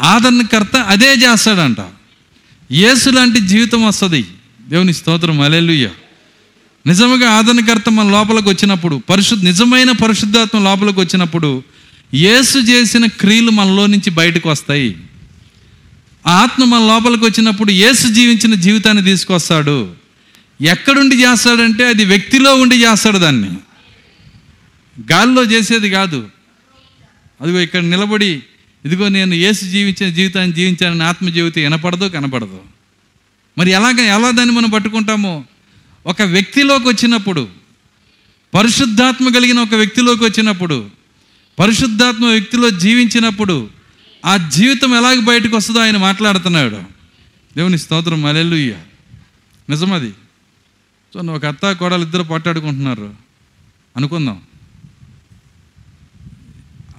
[0.02, 1.78] ఆదరణకర్త అదే చేస్తాడంట.
[2.72, 4.26] యేసు లాంటి జీవితం వస్తుంది.
[4.70, 5.90] దేవుని స్తోత్రం అలెలుయ్య
[6.88, 11.64] నిజముగా ఆదరణకర్త మన లోపలికి వచ్చినప్పుడు పరిశుద్ధ నిజమైన పరిశుద్ధాత్మ లోపలికి వచ్చినప్పుడు
[12.14, 14.96] యేసు చేసిన క్రియలు మనలో నుంచి బయటకు వస్తాయి.
[16.28, 19.96] ఆత్మ మన లోపలికి వచ్చినప్పుడు యేసు జీవించిన జీవితాన్ని తీసుకొస్తాడు.
[20.62, 23.50] ఎక్కడుండి చేస్తాడంటే అది వ్యక్తిలో ఉండి చేస్తాడు దాన్ని.
[25.12, 26.30] గాల్లో చేసేది కాదు.
[27.42, 28.44] అదిగో ఇక్కడ నిలబడి
[28.86, 32.60] ఇదిగో నేను యేసు జీవించిన జీవితాన్ని జీవించానని ఆత్మజీవితం వినపడదు కనపడదు.
[33.58, 35.44] మరి ఎలాగ ఎలా దాన్ని మనం పట్టుకుంటామో?
[36.06, 37.48] ఒక వ్యక్తిలోకి వచ్చినప్పుడు
[38.54, 40.90] పరిశుద్ధాత్మ కలిగిన ఒక వ్యక్తిలోకి వచ్చినప్పుడు
[41.60, 43.70] పరిశుద్ధాత్మ వ్యక్తిలో జీవించినప్పుడు
[44.26, 46.84] ఆ జీవితం ఎలాగ బయటకు వస్తుందో ఆయన మాట్లాడుతున్నాడు.
[47.56, 48.80] దేవుని స్తోత్రం అలెల్లుయ్య
[49.70, 50.12] నిజమది.
[51.14, 53.16] సో నువ్వు ఒక అత్త కోడలు ఇద్దరు పట్టాడుకుంటున్నారు
[53.98, 54.42] అనుకుందాం.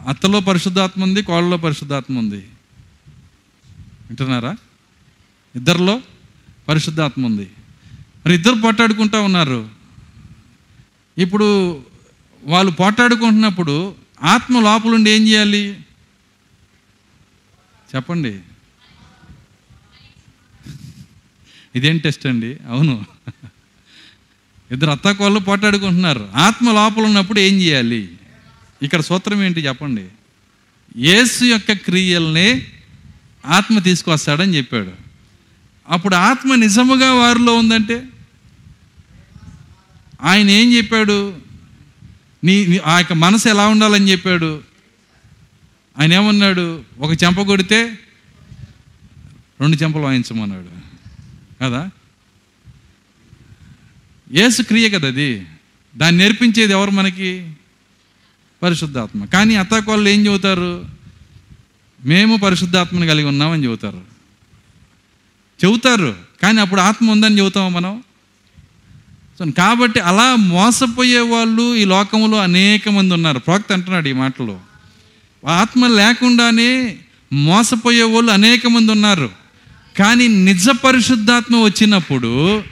[0.08, 2.36] అత్తలో పరిశుద్ధాత్మ ఉంది కోడలో పరిశుద్ధాత్మ ఉంది.
[4.06, 4.56] వింటున్నారా?
[5.56, 6.00] ఇద్దరిలో
[6.68, 7.50] పరిశుద్ధాత్మ ఉంది.
[8.26, 9.68] మరి ఇద్దరు పోట్లాడుకుంటా ఉన్నారు.
[11.18, 11.80] ఇప్పుడు
[12.44, 15.80] వాళ్ళు పోట్లాడుకుంటున్నప్పుడు ఆత్మ లోపలుండి ఏం చేయాలి?
[17.96, 18.40] చెప్పండి.
[21.76, 22.56] ఇదేం టెస్ట్ అండి?
[22.66, 23.04] అవును.
[24.70, 26.30] ఇద్దరు అత్తకోళ్ళు పోట్లాడుకుంటున్నారు.
[26.34, 28.08] ఆత్మ లోపల ఉన్నప్పుడు ఏం చేయాలి?
[28.82, 30.06] ఇక్కడ సూత్రం ఏంటి చెప్పండి.
[30.96, 32.66] యేసు యొక్క క్రియల్ని
[33.46, 34.92] ఆత్మ తీసుకొస్తాడని చెప్పాడు.
[35.88, 38.08] అప్పుడు ఆత్మ నిజముగా వారిలో ఉందంటే?
[40.22, 41.36] ఆయన ఏం చెప్పాడు?
[42.44, 44.71] నీ- ఆ యొక్క మనసు ఎలా ఉండాలని చెప్పాడు?
[45.98, 46.84] ఆయన ఏమన్నాడు?
[46.98, 47.98] ఒక చెంప కొడితే
[49.60, 50.68] రెండు చెంపలు వాయించమన్నాడు.
[51.64, 51.90] కదా?
[54.32, 55.46] ఏసు క్రియ కదా అది.
[55.96, 57.52] దాన్ని నేర్పించేది ఎవరు మనకి?
[58.62, 59.24] పరిశుద్ధాత్మ.
[59.24, 60.84] కానీ అత్తాకోళ్ళు ఏం చెబుతారు?
[62.04, 64.02] మేము పరిశుద్ధాత్మని కలిగి ఉన్నామని చెబుతారు.
[65.64, 66.16] చెబుతారు.
[66.42, 68.02] కానీ అప్పుడు ఆత్మ ఉందని చెబుతామా మనం?
[69.38, 73.38] సో కాబట్టి అలా మోసపోయే వాళ్ళు ఈ లోకంలో అనేక మంది ఉన్నారు.
[73.38, 74.60] ప్రోక్త అంటున్నాడు ఈ మాటలో.
[75.48, 76.96] ఆత్మ లేకుండానే
[77.32, 79.30] మోసపోయే వాళ్ళు అనేక మంది ఉన్నారు.
[79.98, 82.62] కానీ నిజ పరిశుద్ధాత్మ వచ్చినప్పుడు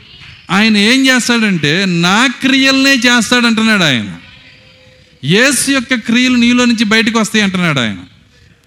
[0.50, 4.16] ఆయన ఏం చేస్తాడంటే నా క్రియలనే చేస్తాడంటున్నాడు ఆయన.
[5.24, 7.96] యేసు యొక్క క్రియలు నీలో నుంచి బయటకు వస్తాయి అంటున్నాడు ఆయన.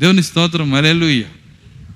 [0.02, 1.24] దేవుని స్తోత్రం మరేలుయ్య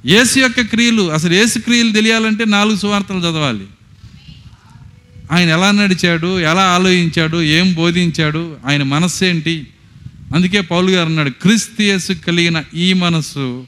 [0.06, 3.66] యేసు యొక్క క్రియలు అసలు యేసు క్రియలు తెలియాలంటే నాలుగు సువార్తలు చదవాలి.
[5.32, 9.68] ఆయన ఎలా నడిచాడు ఎలా ఆలోచించాడు ఏం బోధించాడు ఆయన మనస్సు ఏంటి?
[10.36, 13.68] అందుకే పౌలు గారు అన్నాడు క్రీస్తు కలిగిన ఈ మనస్సు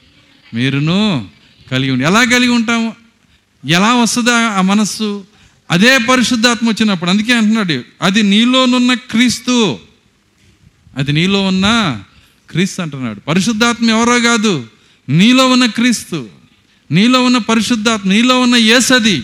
[0.53, 1.27] మీరును
[1.71, 2.95] కలిగి ఉండి ఎలా కలిగి ఉంటాము?
[3.69, 5.25] ఎలా వస్తుందా ఆ మనస్సు?
[5.71, 7.09] అదే పరిశుద్ధాత్మ వచ్చినప్పుడు.
[7.09, 9.79] అందుకే అంటున్నాడు అది నీలోనున్న క్రీస్తు
[10.97, 11.99] అది నీలో ఉన్న
[12.49, 13.19] క్రీస్తు అంటున్నాడు.
[13.19, 14.67] పరిశుద్ధాత్మ ఎవరో కాదు
[15.09, 16.29] నీలో ఉన్న క్రీస్తు
[16.91, 19.23] నీలో ఉన్న పరిశుద్ధాత్మ నీలో ఉన్న ఏసది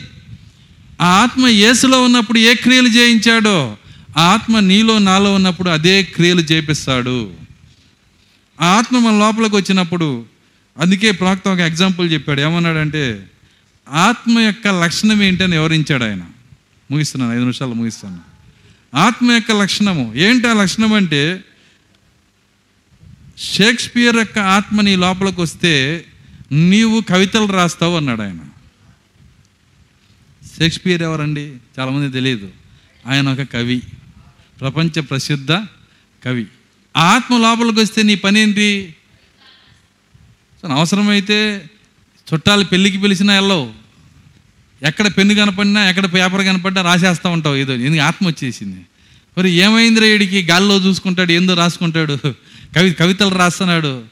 [1.01, 3.77] ఆ ఆత్మ ఏసులో ఉన్నప్పుడు ఏ క్రియలు చేయించాడో
[4.17, 7.33] ఆ ఆత్మ నీలో నాలో ఉన్నప్పుడు అదే క్రియలు చేపిస్తాడు.
[8.61, 10.25] ఆ ఆత్మ మన లోపలికి వచ్చినప్పుడు
[10.77, 12.41] అందుకే ప్రాక్త ఒక ఎగ్జాంపుల్ చెప్పాడు.
[12.41, 13.29] ఏమన్నాడంటే
[13.89, 16.23] ఆత్మ యొక్క లక్షణం ఏంటని వివరించాడు ఆయన.
[16.91, 18.35] ముగిస్తున్నాను ఐదు నిమిషాలు ముగిస్తాను
[18.97, 20.47] ఆత్మ యొక్క లక్షణము ఏంటి?
[20.47, 21.43] ఆ లక్షణం అంటే
[23.37, 26.05] షేక్స్పియర్ యొక్క ఆత్మ నీ లోపలికి వస్తే
[26.51, 28.39] నీవు కవితలు రాస్తావు అన్నాడు ఆయన.
[30.59, 31.53] షేక్స్పియర్ ఎవరండి?
[31.79, 32.49] చాలామంది తెలియదు.
[33.07, 33.81] ఆయన ఒక కవి.
[34.59, 35.51] ప్రపంచ ప్రసిద్ధ
[36.25, 36.45] కవి.
[36.97, 38.95] ఆ ఆత్మ లోపలికి వస్తే నీ పని ఏంటి?
[40.75, 41.69] అవసరమైతే
[42.33, 43.73] చుట్టాలు పెళ్ళికి పిలిచినా వెళ్ళవు.
[44.83, 47.73] ఎక్కడ పెన్ను కనపడినా ఎక్కడ పేపర్ కనపడినా రాసేస్తూ ఉంటావు ఏదో.
[47.73, 48.01] ఎందుకు?
[48.01, 48.85] ఆత్మ వచ్చేసింది.
[49.37, 52.17] మరి ఏమైందిరా వీడికి గాల్లో చూసుకుంటాడు ఏందో రాసుకుంటాడు.
[52.75, 54.03] కవి కవితలు రాస్తున్నాడు.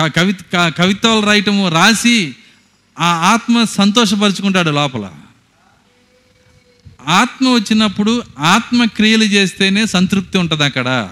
[0.00, 2.36] క- కవి క- కవితలు రాయటము రాసి
[3.00, 5.10] ఆ ఆత్మ సంతోషపరుచుకుంటాడు లోపల.
[7.08, 11.10] ఆత్మ వచ్చినప్పుడు ఆత్మ క్రియలు చేస్తేనే సంతృప్తి ఉంటుంది అక్కడ.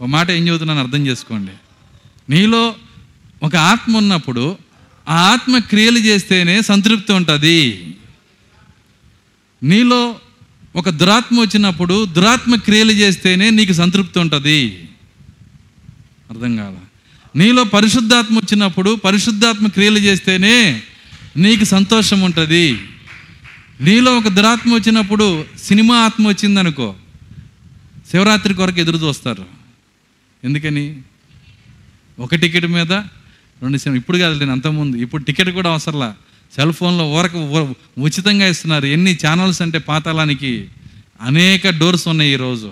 [0.00, 1.50] ఒక మాట ఏం చదువుతున్నాను అర్థం చేసుకోండి.
[2.30, 2.74] నీలో
[3.42, 4.58] ఒక ఆత్మ ఉన్నప్పుడు
[5.08, 7.86] ఆ ఆత్మ క్రియలు చేస్తేనే సంతృప్తి ఉంటుంది.
[9.62, 10.16] నీలో
[10.76, 14.88] ఒక దురాత్మ వచ్చినప్పుడు దురాత్మ క్రియలు చేస్తేనే నీకు సంతృప్తి ఉంటుంది.
[16.30, 16.76] అర్థం కాల.
[17.36, 20.82] నీలో పరిశుద్ధాత్మ వచ్చినప్పుడు పరిశుద్ధాత్మ క్రియలు చేస్తేనే
[21.36, 22.78] నీకు సంతోషం ఉంటుంది.
[23.80, 26.94] నీలో ఒక దురాత్మ వచ్చినప్పుడు సినిమా ఆత్మ వచ్చిందనుకో
[28.10, 29.46] శివరాత్రి కొరకు ఎదురు చూస్తారు.
[30.44, 31.00] ఎందుకని?
[32.18, 32.92] ఒక టికెట్ మీద
[33.62, 36.14] రెండు సినిమా ఇప్పుడు కాదు నేను అంతకుముందు ఇప్పుడు టికెట్ కూడా అవసరంలా.
[36.56, 37.36] సెల్ ఫోన్లో ఊరక
[37.98, 38.86] ఉచితంగా ఇస్తున్నారు.
[38.86, 40.68] ఎన్ని ఛానల్స్ అంటే పాతాళానికి
[41.20, 42.66] అనేక డోర్స్ ఉన్నాయి ఈరోజు.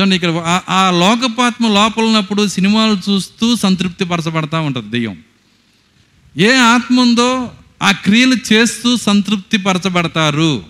[0.00, 5.16] చూడండి ఇక్కడ ఆ- ఆ లోకపాత్మ లోపల ఉన్నప్పుడు సినిమాలు చూస్తూ సంతృప్తి పరచబడతా ఉంటుంది దెయ్యం.
[6.38, 7.52] ఏ ఆత్మ ఉందో
[7.84, 10.64] ఆ క్రియలు చేస్తూ సంతృప్తి పరచబడతారు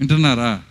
[0.00, 0.62] వింటున్నారా?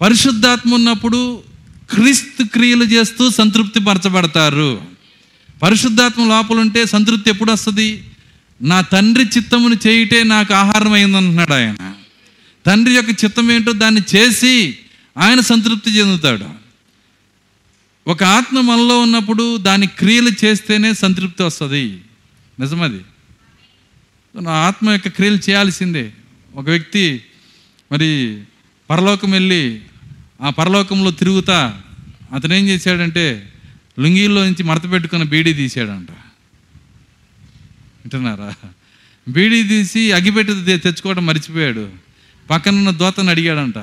[0.00, 1.42] పరిశుద్ధాత్మ ఉన్నప్పుడు
[1.90, 4.82] క్రీస్తు క్రియలు చేస్తూ సంతృప్తి పరచబడతారు
[5.62, 8.04] పరిశుద్ధాత్మ లోపల ఉంటే సంతృప్తి ఎప్పుడు వస్తుంది
[8.62, 11.94] నా తండ్రి చిత్తమును చేయుటే నాకు ఆహారం అయిందంటున్నాడు ఆయన.
[12.66, 14.78] తండ్రి యొక్క చిత్తం ఏంటో దాన్ని చేసి
[15.18, 16.46] ఆయన సంతృప్తి చెందుతాడు.
[18.06, 22.00] ఒక ఆత్మ మనలో ఉన్నప్పుడు దాని క్రియలు చేస్తేనే సంతృప్తి వస్తుంది.
[22.60, 23.00] నిజమది.
[24.42, 26.12] నా ఆత్మ యొక్క క్రియలు చేయాల్సిందే.
[26.54, 27.22] ఒక వ్యక్తి
[27.92, 28.42] మరి
[28.90, 29.80] పరలోకం వెళ్ళి
[30.40, 31.80] ఆ పరలోకంలో తిరుగుతా
[32.34, 33.52] అతను ఏం చేశాడంటే
[33.98, 36.10] లుంగీలో నుంచి మడత పెట్టుకున్న బీడీ తీసాడంట
[38.00, 38.54] వింటున్నారా?
[39.28, 41.88] బీడీ తీసి అగ్గిపెట్టి తెచ్చుకోవడం మర్చిపోయాడు.
[42.50, 43.78] పక్కనున్న దోతను అడిగాడంట.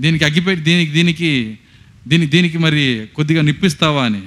[0.00, 1.58] దీనికి అగ్గిపెట్టి దీనికి దీనికి
[2.08, 4.22] దీని దీనికి మరి కొద్దిగా నిప్పిస్తావా అని.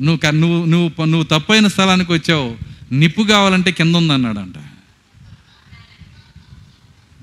[0.00, 2.75] నువ్వు నువ్వు నువ్వు నువ్వు తప్పైన స్థలానికి వచ్చావు.
[2.92, 4.58] నిప్పు కావాలంటే కింద ఉందన్నాడంట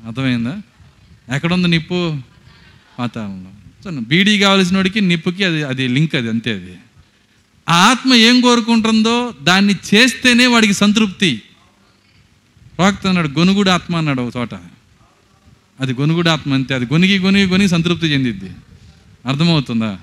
[0.08, 0.62] అర్థమైందా?
[1.36, 2.18] ఎక్కడుంది నిప్పు?
[3.00, 3.50] పాతాళంలో.
[3.84, 6.78] సో బీడీ కావాల్సిన వాడికి నిప్పుకి అది అది లింక్ అది అంతే అది.
[7.70, 11.42] ఆ ఆత్మ ఏం కోరుకుంటుందో దాన్ని చేస్తేనే వాడికి సంతృప్తి.
[12.78, 14.54] ప్రవక్త అన్నాడు గొనుగుడు ఆత్మ అన్నాడు ఒక చోట.
[15.80, 18.52] అది గొనుగుడు ఆత్మ అంతే అది గొనిగి గొనిగి గొనిగి సంతృప్తి చెందిద్ది.
[19.26, 20.00] అర్థమవుతుందా?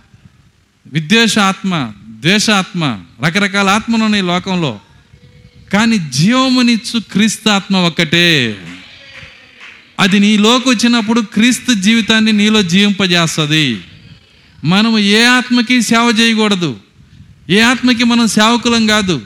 [0.86, 4.80] విద్వేష ఆత్మ ద్వేష ఆత్మ రకరకాల ఆత్మలు ఉన్నాయి లోకంలో.
[5.72, 8.58] కానీ జీవమునిచ్చు క్రీస్తు ఆత్మ ఒక్కటే.
[10.00, 13.80] అది నీలోకి వచ్చినప్పుడు క్రీస్తు జీవితాన్ని నీలో జీవింపజేస్తుంది.
[14.64, 16.76] మనము ఏ ఆత్మకి సేవ చేయకూడదు.
[17.50, 19.22] ఏ ఆత్మకి మనం సేవకులం కాదు.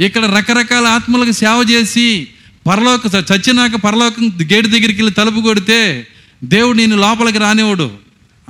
[0.00, 2.28] ఇక్కడ రకరకాల ఆత్మలకు సేవ చేసి
[2.66, 3.00] పరలోక
[3.32, 6.06] చచ్చినాక పరలోకం గేటు దగ్గరికి వెళ్ళి తలుపు కొడితే
[6.44, 7.92] దేవుడు నేను లోపలికి రానివాడు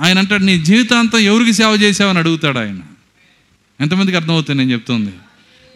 [0.01, 2.77] ఆయన అంటాడు నీ జీవితాంతం ఎవరికి సేవ చేసావని అడుగుతాడు ఆయన.
[3.81, 5.11] ఎంతమందికి అర్థమవుతుంది నేను చెప్తుంది?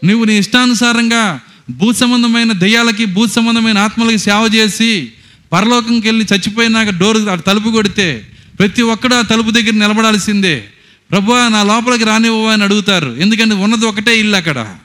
[0.05, 5.11] నువ్వు నీ ఇష్టానుసారంగా భూ సంబంధమైన దెయ్యాలకి భూ సంబంధమైన ఆత్మలకి సేవ చేసి
[5.53, 8.27] పరలోకంకి వెళ్ళి చచ్చిపోయినాక డోర్ తలుపు కొడితే
[8.59, 10.63] ప్రతి ఒక్కడు ఆ తలుపు దగ్గర నిలబడాల్సిందే.
[11.11, 13.15] ప్రభు నా లోపలికి రానివ్వవా అని అడుగుతారు.
[13.19, 14.77] ఎందుకంటే ఉన్నది ఒకటే ఇల్లు అక్కడ.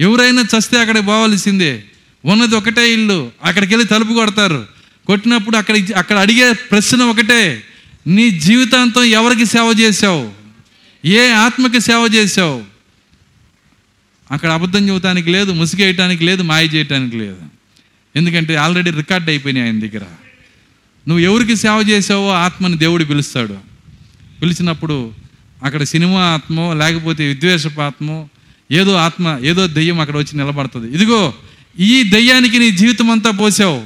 [0.00, 1.84] ఎవరైనా చస్తే అక్కడికి పోవాల్సిందే.
[2.24, 3.30] ఉన్నది ఒకటే ఇల్లు.
[3.44, 4.66] అక్కడికి వెళ్ళి తలుపు కొడతారు.
[5.06, 7.62] కొట్టినప్పుడు అక్కడ అక్కడ అడిగే ప్రశ్న ఒకటే.
[8.06, 10.30] నీ జీవితాంతం ఎవరికి సేవ చేశావు?
[11.06, 12.75] ఏ ఆత్మకి సేవ చేశావు?
[14.30, 17.36] అక్కడ అబద్ధం చెబుతానికి లేదు ముసిగేయటానికి లేదు మాయ చేయటానికి లేదు.
[18.16, 20.02] ఎందుకంటే ఆల్రెడీ రికార్డ్ అయిపోయినాయి ఆయన దగ్గర.
[21.08, 23.58] నువ్వు ఎవరికి సేవ చేసావో ఆత్మని దేవుడు పిలుస్తాడు.
[24.42, 25.12] పిలిచినప్పుడు
[25.64, 28.28] అక్కడ సినిమా ఆత్మో లేకపోతే విద్వేషపు ఆత్మో
[28.72, 30.94] ఏదో ఆత్మ ఏదో దెయ్యం అక్కడ వచ్చి నిలబడుతుంది.
[30.94, 31.34] ఇదిగో
[31.78, 33.84] ఈ దెయ్యానికి నీ జీవితం అంతా పోసావు.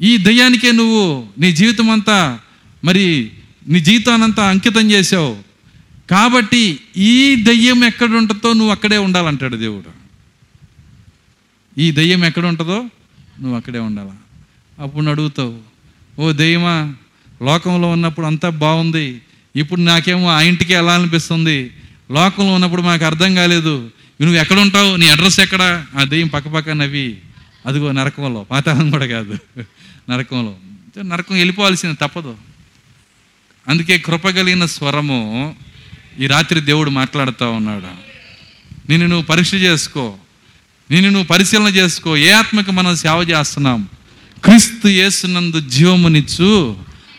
[0.00, 2.38] ఈ దెయ్యానికే నువ్వు నీ జీవితం అంతా
[2.84, 3.30] మరి
[3.68, 5.47] నీ జీవితానంతా అంకితం చేసావు
[6.10, 9.90] కాబట్టి ఈ దయ్యం ఎక్కడ ఉంటుందో నువ్వు అక్కడే ఉండాలంటాడు దేవుడు.
[11.80, 12.78] ఈ దయ్యం ఎక్కడ ఉంటుందో
[13.40, 14.16] నువ్వు అక్కడే ఉండాలా?
[14.82, 15.58] అప్పుడు నువ్వు అడుగుతావు
[16.18, 16.94] ఓ దెయ్యమా
[17.42, 19.22] లోకంలో ఉన్నప్పుడు అంతా బాగుంది.
[19.56, 21.70] ఇప్పుడు నాకేమో ఆ ఇంటికి ఎలా అనిపిస్తుంది
[22.10, 23.90] లోకంలో ఉన్నప్పుడు మాకు అర్థం కాలేదు.
[24.20, 25.84] నువ్వు ఎక్కడ ఉంటావు నీ అడ్రస్ ఎక్కడ?
[25.96, 27.18] ఆ దెయ్యం పక్కపక్క నవ్వి
[27.66, 29.38] అదిగో నరకంలో పాతాళం కూడా కాదు.
[30.10, 30.56] నరకంలో.
[31.02, 32.36] నరకం వెళ్ళిపోవాల్సింది తప్పదు.
[33.68, 35.56] అందుకే కృప కలిగిన స్వరము
[36.18, 38.08] ఈ రాత్రి దేవుడు మాట్లాడుతూ ఉన్నాడు.
[38.90, 40.14] నిన్ను నువ్వు పరీక్ష చేసుకో.
[40.90, 42.16] నిన్ను నువ్వు పరిశీలన చేసుకో.
[42.16, 43.88] ఏ ఆత్మకి మనం సేవ చేస్తున్నాం?
[44.44, 46.76] క్రీస్తు యేసునందు జీవమునిచ్చు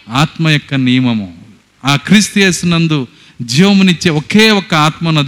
[0.09, 1.37] ఆత్మ యొక్క నియమము.
[1.85, 3.07] ఆ క్రీస్తు యేసునందు
[3.41, 5.23] జీవమునిచ్చే ఒకే ఒక్క ఆత్మ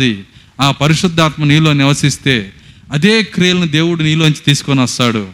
[0.62, 2.54] ఆ పరిశుద్ధాత్మ నీలో నివసిస్తే
[2.92, 5.28] అదే క్రియలను దేవుడు నీలోంచి తీసుకొని వస్తాడు.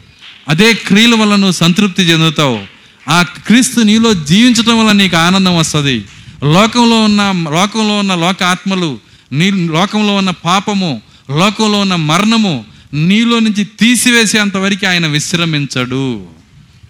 [0.49, 2.63] అదే క్రియల వల్ల నువ్వు సంతృప్తి చెందుతావు.
[3.09, 6.05] ఆ క్రీస్తు నీలో జీవించడం వల్ల నీకు ఆనందం వస్తుంది.
[6.43, 8.99] లోకంలో ఉన్న లోకంలో ఉన్న లోక ఆత్మలు
[9.31, 11.01] నీ లోకంలో ఉన్న పాపము
[11.37, 16.27] లోకంలో ఉన్న మరణము నీలో నుంచి తీసివేసేంత వరకు ఆయన విశ్రమించడు.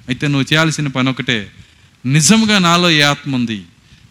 [0.08, 1.52] అయితే నువ్వు చేయాల్సిన పని ఒకటే
[2.06, 3.64] నిజంగా నాలో ఏ ఆత్మ ఉంది?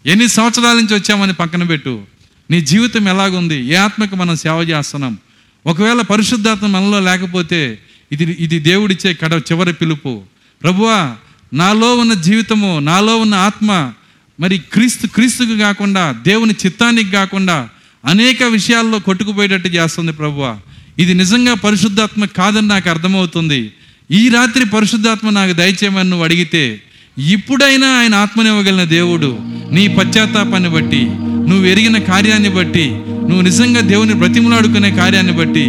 [0.07, 2.03] ఎన్ని సంవత్సరాల నుంచి వచ్చామని పక్కన పెట్టు.
[2.51, 3.67] నీ జీవితం ఎలాగుంది?
[3.67, 5.19] ఏ ఆత్మకు మనం సేవ చేస్తున్నాం?
[5.67, 7.79] ఒకవేళ పరిశుద్ధాత్మ మనలో లేకపోతే
[8.13, 10.23] ఇది ఇది దేవుడిచ్చే కడ చివరి పిలుపు.
[10.63, 11.17] ప్రభువా
[11.53, 13.93] నాలో ఉన్న జీవితము నాలో ఉన్న ఆత్మ
[14.41, 17.69] మరి క్రీస్తు క్రీస్తుకు కాకుండా దేవుని చిత్తానికి కాకుండా
[18.05, 20.59] అనేక విషయాల్లో కొట్టుకుపోయేటట్టు చేస్తుంది ప్రభువ.
[20.99, 23.73] ఇది నిజంగా పరిశుద్ధాత్మ కాదని నాకు అర్థమవుతుంది.
[24.11, 26.81] ఈ రాత్రి పరిశుద్ధాత్మ నాకు దయచేయమని నువ్వు అడిగితే
[27.19, 29.39] ఇప్పుడైనా ఆయన ఆత్మనివ్వగలిగిన దేవుడు
[29.73, 31.03] నీ పశ్చాత్తాపాన్ని బట్టి
[31.49, 35.65] నువ్వు ఎరిగిన కార్యాన్ని బట్టి నువ్వు నిజంగా దేవుని బ్రతిములాడుకునే కార్యాన్ని బట్టి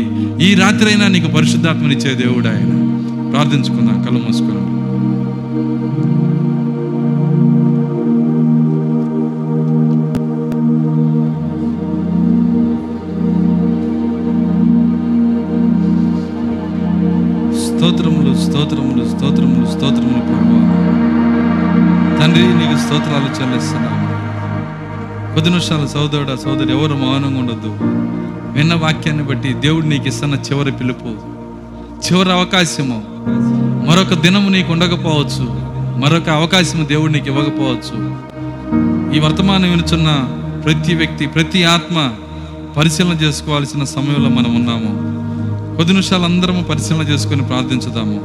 [0.45, 2.71] ఈ రాత్రి అయినా నీకు పరిశుద్ధాత్మనిచ్చే దేవుడు ఆయన.
[3.31, 4.76] ప్రార్థించుకుందాం కళ్ళు మూసుకున్నాం
[22.87, 24.27] స్తోత్రాలు చెల్లిస్తున్నాము.
[25.33, 27.77] కొద్ది నిమిషాలు సోదరుడ సోదరు ఎవరు మౌనంగా ఉండొద్దు.
[28.57, 31.07] విన్న వాక్యాన్ని బట్టి దేవుడు నీకు ఇస్తున్న చివరి పిలుపు.
[32.07, 33.03] చివరి అవకాశము.
[33.89, 35.43] మరొక దినము నీకు ఉండకపోవచ్చు.
[35.99, 38.15] మరొక అవకాశము దేవుడు నీకు ఇవ్వకపోవచ్చు.
[39.15, 40.29] ఈ వర్తమానం వినుచున్న
[40.63, 42.13] ప్రతి వ్యక్తి ప్రతి ఆత్మ
[42.77, 45.17] పరిశీలన చేసుకోవాల్సిన సమయంలో మనం ఉన్నాము.
[45.75, 48.19] కొద్ది నిమిషాలు అందరము పరిశీలన చేసుకొని ప్రార్థించుదాము.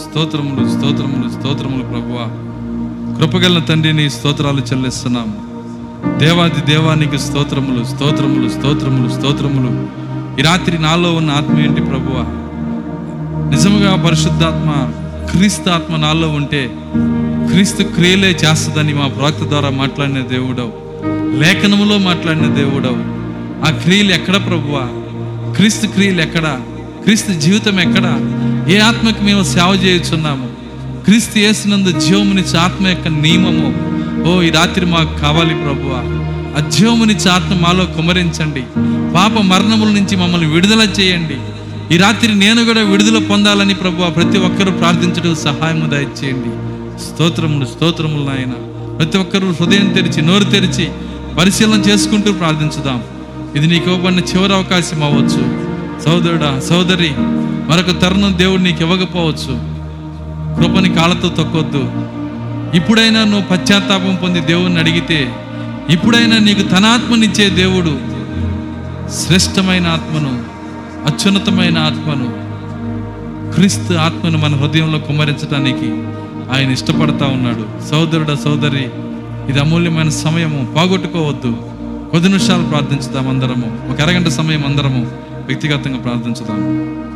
[0.00, 2.51] స్తోత్రములు స్తోత్రములు స్తోత్రములు ప్రభువా.
[3.22, 5.34] కృపగల తండ్రిని స్తోత్రాలు చెల్లిస్తున్నాము
[6.18, 9.88] దేవాది దేవానికి స్తోత్రములు స్తోత్రములు స్తోత్రములు స్తోత్రములు.
[10.40, 12.24] ఈ రాత్రి నాలో ఉన్న ఆత్మ ఏంటి ప్రభువ?
[13.50, 14.90] నిజముగా పరిశుద్ధాత్మ
[15.30, 16.70] క్రీస్తు ఆత్మ నాలో ఉంటే
[17.52, 20.72] క్రీస్తు క్రియలే చేస్తుందని మా ప్రవక్త ద్వారా మాట్లాడిన దేవుడవు.
[21.38, 23.02] లేఖనములో మాట్లాడిన దేవుడవు.
[23.68, 24.88] ఆ క్రియలు ఎక్కడ ప్రభువా?
[25.54, 26.60] క్రీస్తు క్రియలు ఎక్కడ?
[27.04, 28.20] క్రీస్తు జీవితం ఎక్కడ?
[28.68, 30.51] ఏ ఆత్మకి మేము సేవ చేయుచున్నాము?
[31.04, 33.92] క్రీస్తు చేసినందు జీవమునిచ్చే ఆత్మ యొక్క నియమము.
[34.28, 35.92] ఓ ఈ రాత్రి మాకు కావాలి ప్రభువ.
[36.56, 38.62] ఆ జీవమునిచ్చే ఆత్మ మాలో కుమరించండి.
[39.14, 41.36] పాప మరణముల నుంచి మమ్మల్ని విడుదల చేయండి.
[41.94, 46.48] ఈ రాత్రి నేను కూడా విడుదల పొందాలని ప్రభు ప్రతి ఒక్కరూ ప్రార్థించడం సహాయము దయచేయండి.
[47.02, 48.52] స్తోత్రములు స్తోత్రములు నాయన.
[48.96, 50.88] ప్రతి ఒక్కరూ హృదయం తెరిచి నోరు తెరిచి
[51.38, 53.02] పరిశీలన చేసుకుంటూ ప్రార్థించుదాం.
[53.56, 55.62] ఇది నీకు ఇవ్వబడిన చివరి అవకాశం అవ్వచ్చు.
[56.04, 57.10] సోదరుడా సోదరి
[57.68, 59.71] మరొక తరుణం దేవుడు నీకు ఇవ్వకపోవచ్చు.
[60.56, 61.90] కృపని కాళ్ళతో తొక్కొద్దు.
[62.76, 65.34] ఇప్పుడైనా నువ్వు పశ్చాత్తాపం పొంది దేవుణ్ణి అడిగితే
[65.90, 67.98] ఇప్పుడైనా నీకు తనాత్మనిచ్చే దేవుడు
[69.12, 70.52] శ్రేష్టమైన ఆత్మను
[71.06, 72.42] అత్యున్నతమైన ఆత్మను
[73.54, 75.88] క్రీస్తు ఆత్మను మన హృదయంలో కుమ్మరించడానికి
[76.54, 77.90] ఆయన ఇష్టపడతా ఉన్నాడు.
[77.90, 78.90] సోదరుడ సోదరి
[79.48, 80.74] ఇది అమూల్యమైన సమయము.
[80.74, 81.56] పోగొట్టుకోవద్దు.
[82.10, 83.92] కొద్ది నిమిషాలు ప్రార్థించుదాం అందరము.
[83.92, 85.10] ఒక అరగంట సమయం అందరము
[85.46, 87.11] వ్యక్తిగతంగా ప్రార్థించుదాము